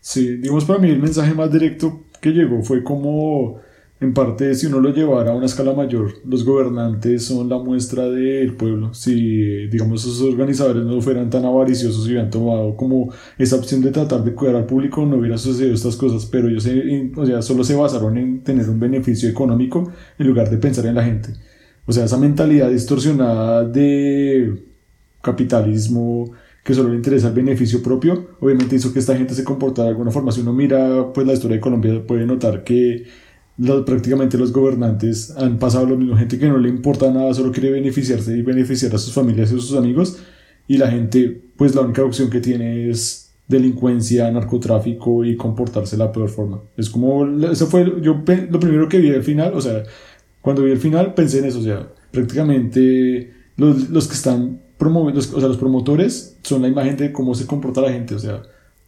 Sí, 0.00 0.36
digamos 0.36 0.64
para 0.64 0.78
mí 0.78 0.90
el 0.90 1.00
mensaje 1.00 1.34
más 1.34 1.50
directo 1.52 2.04
que 2.20 2.30
llegó 2.30 2.62
fue 2.62 2.82
como 2.82 3.60
en 4.00 4.14
parte, 4.14 4.54
si 4.54 4.66
uno 4.66 4.78
lo 4.78 4.90
llevara 4.90 5.32
a 5.32 5.34
una 5.34 5.46
escala 5.46 5.72
mayor, 5.72 6.12
los 6.24 6.44
gobernantes 6.44 7.24
son 7.24 7.48
la 7.48 7.58
muestra 7.58 8.08
del 8.08 8.54
pueblo. 8.54 8.94
Si, 8.94 9.66
digamos, 9.66 10.02
esos 10.04 10.22
organizadores 10.22 10.84
no 10.84 11.00
fueran 11.00 11.30
tan 11.30 11.44
avariciosos 11.44 12.06
y 12.06 12.10
hubieran 12.10 12.30
tomado 12.30 12.76
como 12.76 13.12
esa 13.38 13.56
opción 13.56 13.80
de 13.82 13.90
tratar 13.90 14.22
de 14.22 14.34
cuidar 14.34 14.54
al 14.54 14.66
público, 14.66 15.04
no 15.04 15.16
hubiera 15.16 15.36
sucedido 15.36 15.74
estas 15.74 15.96
cosas. 15.96 16.26
Pero 16.26 16.48
ellos 16.48 16.68
o 17.16 17.26
sea, 17.26 17.42
solo 17.42 17.64
se 17.64 17.74
basaron 17.74 18.16
en 18.18 18.44
tener 18.44 18.70
un 18.70 18.78
beneficio 18.78 19.28
económico 19.28 19.92
en 20.16 20.26
lugar 20.28 20.48
de 20.48 20.58
pensar 20.58 20.86
en 20.86 20.94
la 20.94 21.02
gente. 21.02 21.30
O 21.84 21.92
sea, 21.92 22.04
esa 22.04 22.18
mentalidad 22.18 22.70
distorsionada 22.70 23.64
de 23.64 24.62
capitalismo 25.22 26.30
que 26.68 26.74
solo 26.74 26.90
le 26.90 26.96
interesa 26.96 27.28
el 27.28 27.32
beneficio 27.32 27.82
propio, 27.82 28.32
obviamente 28.40 28.76
hizo 28.76 28.92
que 28.92 28.98
esta 28.98 29.16
gente 29.16 29.32
se 29.32 29.42
comportara 29.42 29.84
de 29.84 29.92
alguna 29.92 30.10
forma. 30.10 30.32
Si 30.32 30.42
uno 30.42 30.52
mira 30.52 31.14
pues 31.14 31.26
la 31.26 31.32
historia 31.32 31.56
de 31.56 31.62
Colombia, 31.62 32.06
puede 32.06 32.26
notar 32.26 32.62
que 32.62 33.06
prácticamente 33.86 34.36
los 34.36 34.52
gobernantes 34.52 35.34
han 35.38 35.58
pasado 35.58 35.86
lo 35.86 35.96
mismo, 35.96 36.14
gente 36.18 36.38
que 36.38 36.46
no 36.46 36.58
le 36.58 36.68
importa 36.68 37.10
nada, 37.10 37.32
solo 37.32 37.52
quiere 37.52 37.70
beneficiarse 37.70 38.36
y 38.36 38.42
beneficiar 38.42 38.94
a 38.94 38.98
sus 38.98 39.14
familias 39.14 39.50
y 39.50 39.54
a 39.54 39.60
sus 39.60 39.76
amigos, 39.76 40.18
y 40.66 40.76
la 40.76 40.90
gente, 40.90 41.40
pues 41.56 41.74
la 41.74 41.80
única 41.80 42.04
opción 42.04 42.28
que 42.28 42.40
tiene 42.40 42.90
es 42.90 43.32
delincuencia, 43.48 44.30
narcotráfico 44.30 45.24
y 45.24 45.36
comportarse 45.38 45.96
de 45.96 46.04
la 46.04 46.12
peor 46.12 46.28
forma. 46.28 46.60
Es 46.76 46.90
como, 46.90 47.24
eso 47.50 47.66
fue, 47.68 47.82
yo 48.02 48.22
lo 48.50 48.60
primero 48.60 48.90
que 48.90 48.98
vi 48.98 49.08
al 49.08 49.22
final, 49.22 49.54
o 49.54 49.60
sea, 49.62 49.84
cuando 50.42 50.64
vi 50.64 50.72
el 50.72 50.78
final 50.80 51.14
pensé 51.14 51.38
en 51.38 51.46
eso, 51.46 51.60
o 51.60 51.62
sea, 51.62 51.88
prácticamente 52.12 53.32
los, 53.56 53.88
los 53.88 54.06
que 54.06 54.14
están 54.14 54.67
promoviendo, 54.78 55.20
o 55.20 55.40
sea, 55.40 55.48
los 55.48 55.58
promotores 55.58 56.36
son 56.42 56.62
la 56.62 56.68
imagen 56.68 56.96
de 56.96 57.12
cómo 57.12 57.34
se 57.34 57.46
comporta 57.46 57.80
la 57.80 57.92
gente, 57.92 58.14
o 58.14 58.18
sea, 58.18 58.42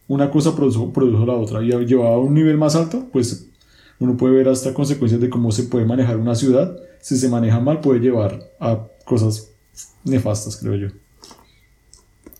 una 0.07 0.31
cosa 0.31 0.55
produjo, 0.55 0.91
produjo 0.91 1.25
la 1.25 1.33
otra 1.33 1.61
y 1.61 1.69
llevaba 1.85 2.15
a 2.15 2.19
un 2.19 2.33
nivel 2.33 2.57
más 2.57 2.75
alto, 2.75 3.07
pues 3.11 3.47
uno 3.99 4.17
puede 4.17 4.35
ver 4.35 4.49
hasta 4.49 4.73
consecuencias 4.73 5.21
de 5.21 5.29
cómo 5.29 5.51
se 5.51 5.63
puede 5.63 5.85
manejar 5.85 6.17
una 6.17 6.33
ciudad. 6.33 6.75
Si 7.01 7.17
se 7.17 7.29
maneja 7.29 7.59
mal 7.59 7.81
puede 7.81 7.99
llevar 7.99 8.49
a 8.59 8.87
cosas 9.05 9.49
nefastas, 10.03 10.57
creo 10.57 10.75
yo. 10.75 10.87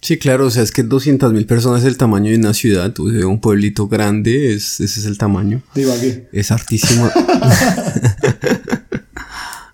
Sí, 0.02 0.18
claro, 0.18 0.48
o 0.48 0.50
sea, 0.50 0.64
es 0.64 0.72
que 0.72 0.84
200.000 0.84 1.46
personas 1.46 1.84
es 1.84 1.88
el 1.88 1.98
tamaño 1.98 2.32
de 2.32 2.38
una 2.38 2.56
ciudad, 2.56 2.92
o 3.00 3.08
sea, 3.12 3.28
un 3.28 3.40
pueblito 3.40 3.88
grande, 3.88 4.56
es, 4.56 4.80
ese 4.80 5.00
es 5.00 5.06
el 5.06 5.20
tamaño. 5.20 5.62
De 5.76 5.84
Ibagué. 5.84 6.28
Es 6.32 6.50
hartísimo. 6.50 7.08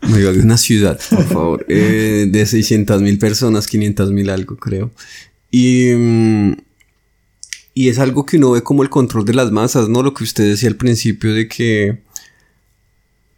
una 0.08 0.58
ciudad, 0.58 1.00
por 1.10 1.26
favor. 1.26 1.66
Eh, 1.70 2.28
de 2.30 2.44
600.000 2.44 3.20
personas, 3.20 3.70
500.000 3.70 4.30
algo, 4.30 4.58
creo. 4.58 4.92
Y... 5.52 5.92
Mm, 5.96 6.54
y 7.78 7.90
es 7.90 8.00
algo 8.00 8.26
que 8.26 8.38
uno 8.38 8.50
ve 8.50 8.64
como 8.64 8.82
el 8.82 8.90
control 8.90 9.24
de 9.24 9.36
las 9.36 9.52
masas, 9.52 9.88
¿no? 9.88 10.02
Lo 10.02 10.16
que 10.16 10.24
usted 10.24 10.50
decía 10.50 10.68
al 10.68 10.78
principio 10.78 11.32
de 11.36 11.48
que 11.48 12.00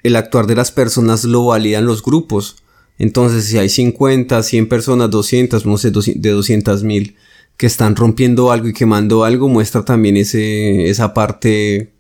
el 0.01 0.15
actuar 0.15 0.47
de 0.47 0.55
las 0.55 0.71
personas 0.71 1.25
lo 1.25 1.47
validan 1.47 1.85
los 1.85 2.01
grupos. 2.01 2.63
Entonces, 2.97 3.43
si 3.43 3.57
hay 3.57 3.67
50, 3.67 4.41
100 4.41 4.69
personas, 4.69 5.09
200, 5.09 5.65
no 5.65 5.77
sé, 5.77 5.91
de 5.91 6.29
200 6.29 6.83
mil 6.83 7.17
que 7.57 7.67
están 7.67 7.97
rompiendo 7.97 8.49
algo 8.53 8.69
y 8.69 8.73
quemando 8.73 9.25
algo, 9.25 9.49
muestra 9.49 9.83
también 9.83 10.15
ese, 10.15 10.89
esa 10.89 11.13
parte 11.13 11.91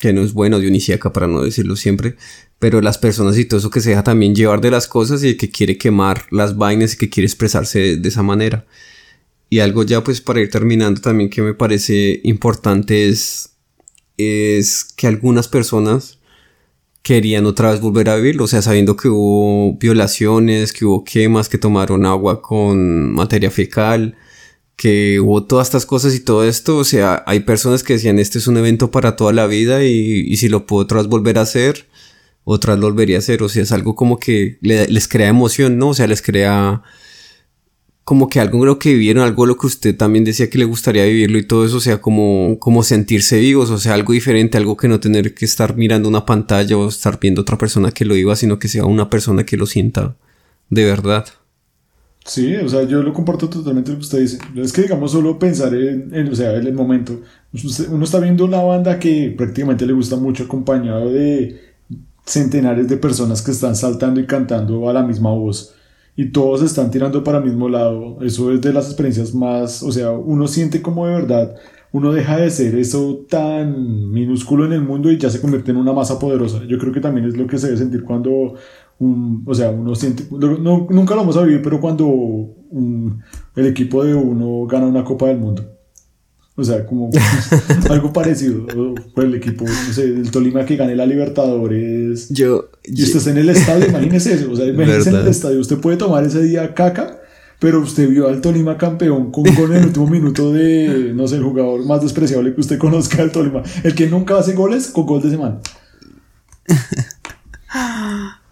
que 0.00 0.12
no 0.12 0.22
es 0.22 0.32
bueno, 0.32 0.58
dionisíaca 0.58 1.12
para 1.12 1.28
no 1.28 1.42
decirlo 1.42 1.76
siempre, 1.76 2.16
pero 2.58 2.80
las 2.80 2.98
personas 2.98 3.36
y 3.38 3.44
todo 3.44 3.60
eso 3.60 3.70
que 3.70 3.80
se 3.80 3.90
deja 3.90 4.04
también 4.04 4.34
llevar 4.34 4.60
de 4.60 4.70
las 4.70 4.88
cosas 4.88 5.22
y 5.24 5.36
que 5.36 5.50
quiere 5.50 5.76
quemar 5.76 6.24
las 6.30 6.56
vainas 6.56 6.94
y 6.94 6.96
que 6.96 7.10
quiere 7.10 7.26
expresarse 7.26 7.96
de 7.96 8.08
esa 8.08 8.22
manera. 8.22 8.66
Y 9.50 9.60
algo 9.60 9.84
ya 9.84 10.02
pues 10.02 10.20
para 10.20 10.40
ir 10.40 10.50
terminando 10.50 11.00
también 11.00 11.30
que 11.30 11.42
me 11.42 11.54
parece 11.54 12.20
importante 12.24 13.08
es, 13.08 13.50
es 14.16 14.84
que 14.84 15.06
algunas 15.06 15.48
personas 15.48 16.18
querían 17.02 17.46
otra 17.46 17.70
vez 17.70 17.80
volver 17.80 18.08
a 18.10 18.16
vivir, 18.16 18.40
o 18.42 18.48
sea, 18.48 18.62
sabiendo 18.62 18.96
que 18.96 19.08
hubo 19.08 19.76
violaciones, 19.78 20.72
que 20.72 20.84
hubo 20.84 21.04
quemas, 21.04 21.48
que 21.48 21.58
tomaron 21.58 22.04
agua 22.04 22.42
con 22.42 23.12
materia 23.12 23.50
fecal, 23.50 24.16
que 24.74 25.20
hubo 25.20 25.44
todas 25.44 25.68
estas 25.68 25.86
cosas 25.86 26.16
y 26.16 26.20
todo 26.20 26.44
esto, 26.44 26.78
o 26.78 26.84
sea, 26.84 27.22
hay 27.26 27.40
personas 27.40 27.84
que 27.84 27.92
decían, 27.92 28.18
este 28.18 28.38
es 28.38 28.48
un 28.48 28.56
evento 28.56 28.90
para 28.90 29.14
toda 29.14 29.32
la 29.32 29.46
vida 29.46 29.84
y, 29.84 30.26
y 30.26 30.36
si 30.38 30.48
lo 30.48 30.66
puedo 30.66 30.82
otra 30.82 30.98
vez 30.98 31.06
volver 31.06 31.38
a 31.38 31.42
hacer, 31.42 31.86
otra 32.48 32.74
vez 32.74 32.80
lo 32.80 32.86
volvería 32.86 33.16
a 33.16 33.18
hacer, 33.18 33.42
o 33.42 33.48
sea, 33.48 33.64
es 33.64 33.72
algo 33.72 33.96
como 33.96 34.18
que 34.20 34.58
les 34.62 35.08
crea 35.08 35.28
emoción, 35.28 35.78
¿no? 35.78 35.88
O 35.88 35.94
sea, 35.94 36.06
les 36.06 36.22
crea 36.22 36.82
como 38.04 38.28
que 38.28 38.38
algo 38.38 38.64
lo 38.64 38.78
que 38.78 38.92
vivieron, 38.92 39.24
algo 39.24 39.46
lo 39.46 39.56
que 39.56 39.66
usted 39.66 39.96
también 39.96 40.24
decía 40.24 40.48
que 40.48 40.58
le 40.58 40.64
gustaría 40.64 41.04
vivirlo 41.06 41.38
y 41.38 41.46
todo 41.46 41.64
eso, 41.66 41.78
o 41.78 41.80
sea, 41.80 42.00
como, 42.00 42.56
como 42.60 42.84
sentirse 42.84 43.40
vivos, 43.40 43.70
o 43.70 43.78
sea, 43.78 43.94
algo 43.94 44.12
diferente, 44.12 44.58
algo 44.58 44.76
que 44.76 44.86
no 44.86 45.00
tener 45.00 45.34
que 45.34 45.44
estar 45.44 45.76
mirando 45.76 46.08
una 46.08 46.24
pantalla 46.24 46.76
o 46.78 46.88
estar 46.88 47.18
viendo 47.18 47.42
otra 47.42 47.58
persona 47.58 47.90
que 47.90 48.04
lo 48.04 48.14
viva, 48.14 48.36
sino 48.36 48.60
que 48.60 48.68
sea 48.68 48.84
una 48.84 49.10
persona 49.10 49.44
que 49.44 49.56
lo 49.56 49.66
sienta 49.66 50.14
de 50.70 50.84
verdad. 50.84 51.26
Sí, 52.24 52.54
o 52.56 52.68
sea, 52.68 52.84
yo 52.84 53.02
lo 53.02 53.12
comparto 53.12 53.48
totalmente 53.48 53.90
lo 53.90 53.98
que 53.98 54.02
usted 54.02 54.20
dice. 54.20 54.38
Es 54.56 54.72
que, 54.72 54.82
digamos, 54.82 55.12
solo 55.12 55.38
pensar 55.38 55.74
en, 55.74 56.28
o 56.28 56.34
sea, 56.34 56.54
en 56.56 56.66
el 56.66 56.74
momento. 56.74 57.22
Uno 57.90 58.04
está 58.04 58.18
viendo 58.18 58.44
una 58.44 58.62
banda 58.62 58.98
que 58.98 59.34
prácticamente 59.36 59.86
le 59.86 59.92
gusta 59.92 60.16
mucho 60.16 60.44
acompañado 60.44 61.12
de 61.12 61.65
centenares 62.26 62.88
de 62.88 62.96
personas 62.96 63.40
que 63.40 63.52
están 63.52 63.76
saltando 63.76 64.20
y 64.20 64.26
cantando 64.26 64.88
a 64.90 64.92
la 64.92 65.02
misma 65.02 65.30
voz 65.30 65.74
y 66.16 66.30
todos 66.30 66.62
están 66.62 66.90
tirando 66.90 67.22
para 67.22 67.38
el 67.38 67.44
mismo 67.44 67.68
lado. 67.68 68.18
Eso 68.22 68.50
es 68.50 68.60
de 68.62 68.72
las 68.72 68.86
experiencias 68.86 69.34
más, 69.34 69.82
o 69.82 69.92
sea, 69.92 70.12
uno 70.12 70.48
siente 70.48 70.82
como 70.82 71.06
de 71.06 71.14
verdad, 71.14 71.54
uno 71.92 72.12
deja 72.12 72.38
de 72.38 72.50
ser 72.50 72.74
eso 72.74 73.26
tan 73.28 74.10
minúsculo 74.10 74.64
en 74.64 74.72
el 74.72 74.82
mundo 74.82 75.10
y 75.12 75.18
ya 75.18 75.30
se 75.30 75.40
convierte 75.40 75.70
en 75.70 75.76
una 75.76 75.92
masa 75.92 76.18
poderosa. 76.18 76.64
Yo 76.66 76.78
creo 76.78 76.92
que 76.92 77.00
también 77.00 77.26
es 77.26 77.36
lo 77.36 77.46
que 77.46 77.58
se 77.58 77.66
debe 77.66 77.78
sentir 77.78 78.02
cuando, 78.02 78.54
o 78.98 79.54
sea, 79.54 79.70
uno 79.70 79.94
siente, 79.94 80.24
no, 80.30 80.86
nunca 80.90 81.14
lo 81.14 81.20
vamos 81.20 81.36
a 81.36 81.42
vivir, 81.42 81.62
pero 81.62 81.80
cuando 81.80 82.54
el 83.54 83.66
equipo 83.66 84.02
de 84.02 84.14
uno 84.14 84.66
gana 84.66 84.86
una 84.86 85.04
Copa 85.04 85.28
del 85.28 85.38
Mundo. 85.38 85.75
O 86.58 86.64
sea, 86.64 86.86
como 86.86 87.10
algo 87.90 88.12
parecido. 88.12 88.66
Por 89.14 89.24
el 89.24 89.34
equipo, 89.34 89.64
no 89.64 89.92
sé, 89.92 90.04
el 90.04 90.30
Tolima 90.30 90.64
que 90.64 90.76
gane 90.76 90.96
la 90.96 91.04
Libertadores. 91.04 92.30
Yo. 92.30 92.70
Y 92.82 93.02
usted 93.02 93.18
está 93.18 93.30
en 93.30 93.38
el 93.38 93.50
estadio, 93.50 93.86
imagínese 93.88 94.34
eso. 94.34 94.50
O 94.50 94.56
sea, 94.56 94.66
imagínese 94.66 95.10
en 95.10 95.16
el 95.16 95.28
estadio. 95.28 95.60
Usted 95.60 95.76
puede 95.78 95.98
tomar 95.98 96.24
ese 96.24 96.42
día 96.42 96.72
caca, 96.72 97.20
pero 97.58 97.80
usted 97.80 98.08
vio 98.08 98.26
al 98.26 98.40
Tolima 98.40 98.78
campeón 98.78 99.30
con 99.30 99.44
gol 99.54 99.72
en 99.72 99.78
el 99.78 99.86
último 99.86 100.06
minuto 100.06 100.50
de, 100.50 101.12
no 101.14 101.28
sé, 101.28 101.36
el 101.36 101.42
jugador 101.42 101.84
más 101.84 102.00
despreciable 102.00 102.54
que 102.54 102.60
usted 102.62 102.78
conozca 102.78 103.18
del 103.18 103.32
Tolima. 103.32 103.62
El 103.84 103.94
que 103.94 104.06
nunca 104.06 104.38
hace 104.38 104.54
goles 104.54 104.86
con 104.88 105.04
gol 105.04 105.20
de 105.22 105.30
semana. 105.30 105.60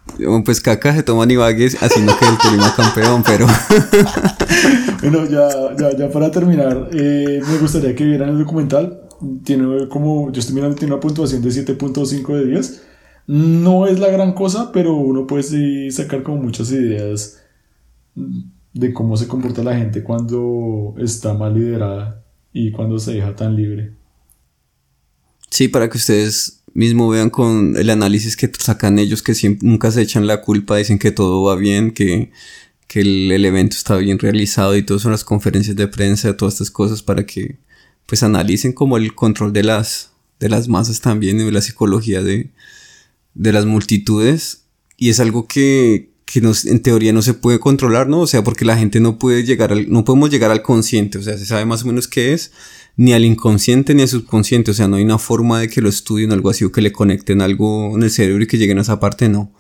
Pues 0.45 0.61
caca 0.61 0.95
se 0.95 1.03
toman 1.03 1.31
Ibagues 1.31 1.83
haciendo 1.83 2.17
que 2.19 2.25
el 2.27 2.39
Tolima 2.39 2.75
campeón, 2.77 3.23
pero. 3.25 3.47
bueno, 5.03 5.27
ya, 5.29 5.49
ya, 5.77 5.97
ya, 5.97 6.11
para 6.11 6.31
terminar, 6.31 6.89
eh, 6.93 7.43
me 7.47 7.59
gustaría 7.59 7.95
que 7.95 8.05
vieran 8.05 8.31
el 8.31 8.39
documental. 8.39 9.01
Tiene 9.45 9.89
como, 9.89 10.31
yo 10.31 10.41
estoy 10.41 10.55
mirando, 10.55 10.77
tiene 10.77 10.95
una 10.95 11.01
puntuación 11.01 11.43
de 11.43 11.49
7.5 11.49 12.35
de 12.37 12.47
10. 12.47 12.83
No 13.27 13.87
es 13.87 13.99
la 13.99 14.09
gran 14.09 14.35
cosa, 14.35 14.71
pero 14.73 14.95
uno 14.95 15.27
puede 15.27 15.91
sacar 15.91 16.23
como 16.23 16.43
muchas 16.43 16.71
ideas 16.71 17.41
de 18.73 18.93
cómo 18.93 19.17
se 19.17 19.27
comporta 19.27 19.63
la 19.63 19.77
gente 19.77 20.03
cuando 20.03 20.95
está 20.99 21.35
mal 21.35 21.55
liderada 21.55 22.23
y 22.53 22.71
cuando 22.71 22.99
se 22.99 23.15
deja 23.15 23.35
tan 23.35 23.57
libre. 23.57 23.93
Sí, 25.51 25.69
para 25.69 25.89
que 25.89 25.99
ustedes 25.99 26.64
mismo 26.75 27.09
vean 27.09 27.31
con 27.31 27.77
el 27.77 27.89
análisis 27.89 28.37
que 28.37 28.51
sacan 28.59 28.99
ellos, 28.99 29.23
que 29.23 29.35
siempre, 29.35 29.67
nunca 29.67 29.91
se 29.91 30.03
echan 30.03 30.27
la 30.27 30.43
culpa, 30.43 30.77
dicen 30.77 30.99
que 30.99 31.13
todo 31.13 31.43
va 31.45 31.57
bien, 31.57 31.93
que, 31.93 32.31
que 32.89 33.01
el, 33.01 33.45
evento 33.45 33.77
está 33.77 33.97
bien 33.97 34.19
realizado 34.19 34.77
y 34.77 34.83
todo 34.83 34.99
son 34.99 35.13
las 35.13 35.25
conferencias 35.25 35.77
de 35.77 35.89
prensa, 35.89 36.37
todas 36.37 36.55
estas 36.55 36.71
cosas 36.71 37.03
para 37.03 37.25
que 37.25 37.57
pues 38.07 38.23
analicen 38.23 38.73
como 38.73 38.97
el 38.97 39.15
control 39.15 39.53
de 39.53 39.63
las, 39.63 40.11
de 40.41 40.49
las 40.49 40.69
masas 40.69 41.01
también 41.01 41.41
y 41.41 41.51
la 41.51 41.63
psicología 41.63 42.23
de, 42.23 42.51
de 43.35 43.53
las 43.53 43.65
multitudes 43.67 44.65
y 44.97 45.11
es 45.11 45.21
algo 45.21 45.47
que, 45.47 46.11
que 46.25 46.41
nos, 46.41 46.65
en 46.67 46.83
teoría 46.83 47.13
no 47.13 47.23
se 47.23 47.35
puede 47.35 47.61
controlar, 47.61 48.09
¿no? 48.09 48.21
O 48.21 48.27
sea, 48.27 48.45
porque 48.45 48.65
la 48.65 48.77
gente 48.77 49.01
no 49.01 49.19
puede 49.19 49.45
llegar 49.45 49.73
al, 49.73 49.91
no 49.91 50.05
podemos 50.05 50.31
llegar 50.31 50.51
al 50.51 50.63
consciente, 50.63 51.19
o 51.19 51.23
sea, 51.23 51.39
se 51.39 51.47
sabe 51.47 51.65
más 51.65 51.85
o 51.85 51.87
menos 51.87 52.09
qué 52.09 52.33
es, 52.33 52.53
ni 52.97 53.13
al 53.13 53.25
inconsciente 53.25 53.95
ni 53.95 54.03
al 54.03 54.09
subconsciente, 54.09 54.71
o 54.71 54.75
sea, 54.75 54.89
no 54.89 54.97
hay 54.97 55.05
una 55.05 55.19
forma 55.19 55.61
de 55.61 55.69
que 55.69 55.81
lo 55.81 55.89
estudien 55.89 56.33
algo 56.33 56.51
así 56.51 56.65
o 56.65 56.73
que 56.73 56.83
le 56.83 56.93
conecten 56.93 57.41
algo 57.41 57.95
en 57.95 58.03
el 58.03 58.11
cerebro 58.11 58.45
y 58.45 58.47
que 58.47 58.59
lleguen 58.59 58.79
a 58.79 58.83
esa 58.83 59.01
parte, 59.01 59.29
no. 59.29 59.53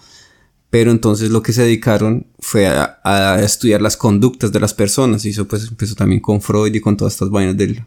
Pero 0.70 0.90
entonces 0.90 1.30
lo 1.30 1.42
que 1.42 1.52
se 1.52 1.62
dedicaron 1.62 2.26
fue 2.40 2.66
a, 2.66 3.40
estudiar 3.42 3.80
las 3.80 3.96
conductas 3.96 4.50
de 4.52 4.60
las 4.60 4.74
personas 4.74 5.24
y 5.24 5.30
eso 5.30 5.46
pues 5.46 5.68
empezó 5.68 5.94
también 5.94 6.20
con 6.20 6.40
Freud 6.40 6.74
y 6.74 6.80
con 6.80 6.96
todas 6.96 7.14
estas 7.14 7.30
vainas 7.30 7.56
del, 7.56 7.84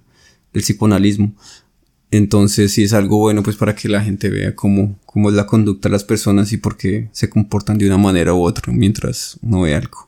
del 0.54 0.64
psicoanalismo. 0.64 1.34
Entonces 2.12 2.72
sí 2.72 2.84
es 2.84 2.94
algo 2.94 3.18
bueno 3.18 3.44
pues 3.44 3.58
para 3.58 3.76
que 3.76 3.90
la 3.90 4.02
gente 4.02 4.30
vea 4.30 4.56
cómo, 4.56 4.98
cómo 5.06 5.30
es 5.30 5.36
la 5.36 5.46
conducta 5.46 5.90
de 5.90 5.94
las 5.94 6.06
personas 6.06 6.54
y 6.54 6.58
por 6.58 6.78
qué 6.78 7.10
se 7.12 7.30
comportan 7.30 7.78
de 7.78 7.88
una 7.88 7.98
manera 7.98 8.34
u 8.34 8.42
otra 8.42 8.72
mientras 8.72 9.38
no 9.42 9.62
ve 9.62 9.76
algo. 9.76 10.08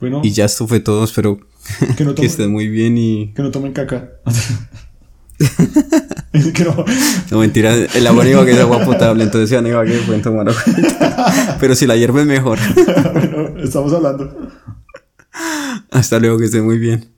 Bueno, 0.00 0.20
y 0.24 0.30
ya 0.30 0.44
esto 0.44 0.66
fue 0.66 0.80
todo, 0.80 1.04
espero 1.04 1.40
que, 1.96 2.04
no 2.04 2.14
estén 2.22 2.50
muy 2.50 2.68
bien 2.68 2.96
y... 2.98 3.32
Que 3.34 3.42
no 3.42 3.50
tomen 3.50 3.72
caca. 3.72 4.10
no. 6.64 6.84
no, 7.30 7.38
mentira, 7.38 7.74
el 7.74 8.06
agua 8.06 8.24
no 8.24 8.30
iba 8.30 8.44
que 8.44 8.52
es 8.52 8.60
agua 8.60 8.84
potable, 8.84 9.24
entonces 9.24 9.50
ya 9.50 9.60
no 9.62 9.68
iba 9.68 9.84
que 9.84 9.98
pueden 9.98 10.22
tomar 10.22 10.48
agua. 10.48 10.62
Pero 11.60 11.74
si 11.74 11.86
la 11.86 11.96
hierba 11.96 12.20
es 12.20 12.26
mejor. 12.26 12.58
bueno, 13.12 13.58
estamos 13.62 13.92
hablando. 13.92 14.50
Hasta 15.90 16.18
luego, 16.18 16.38
que 16.38 16.46
esté 16.46 16.60
muy 16.60 16.78
bien. 16.78 17.17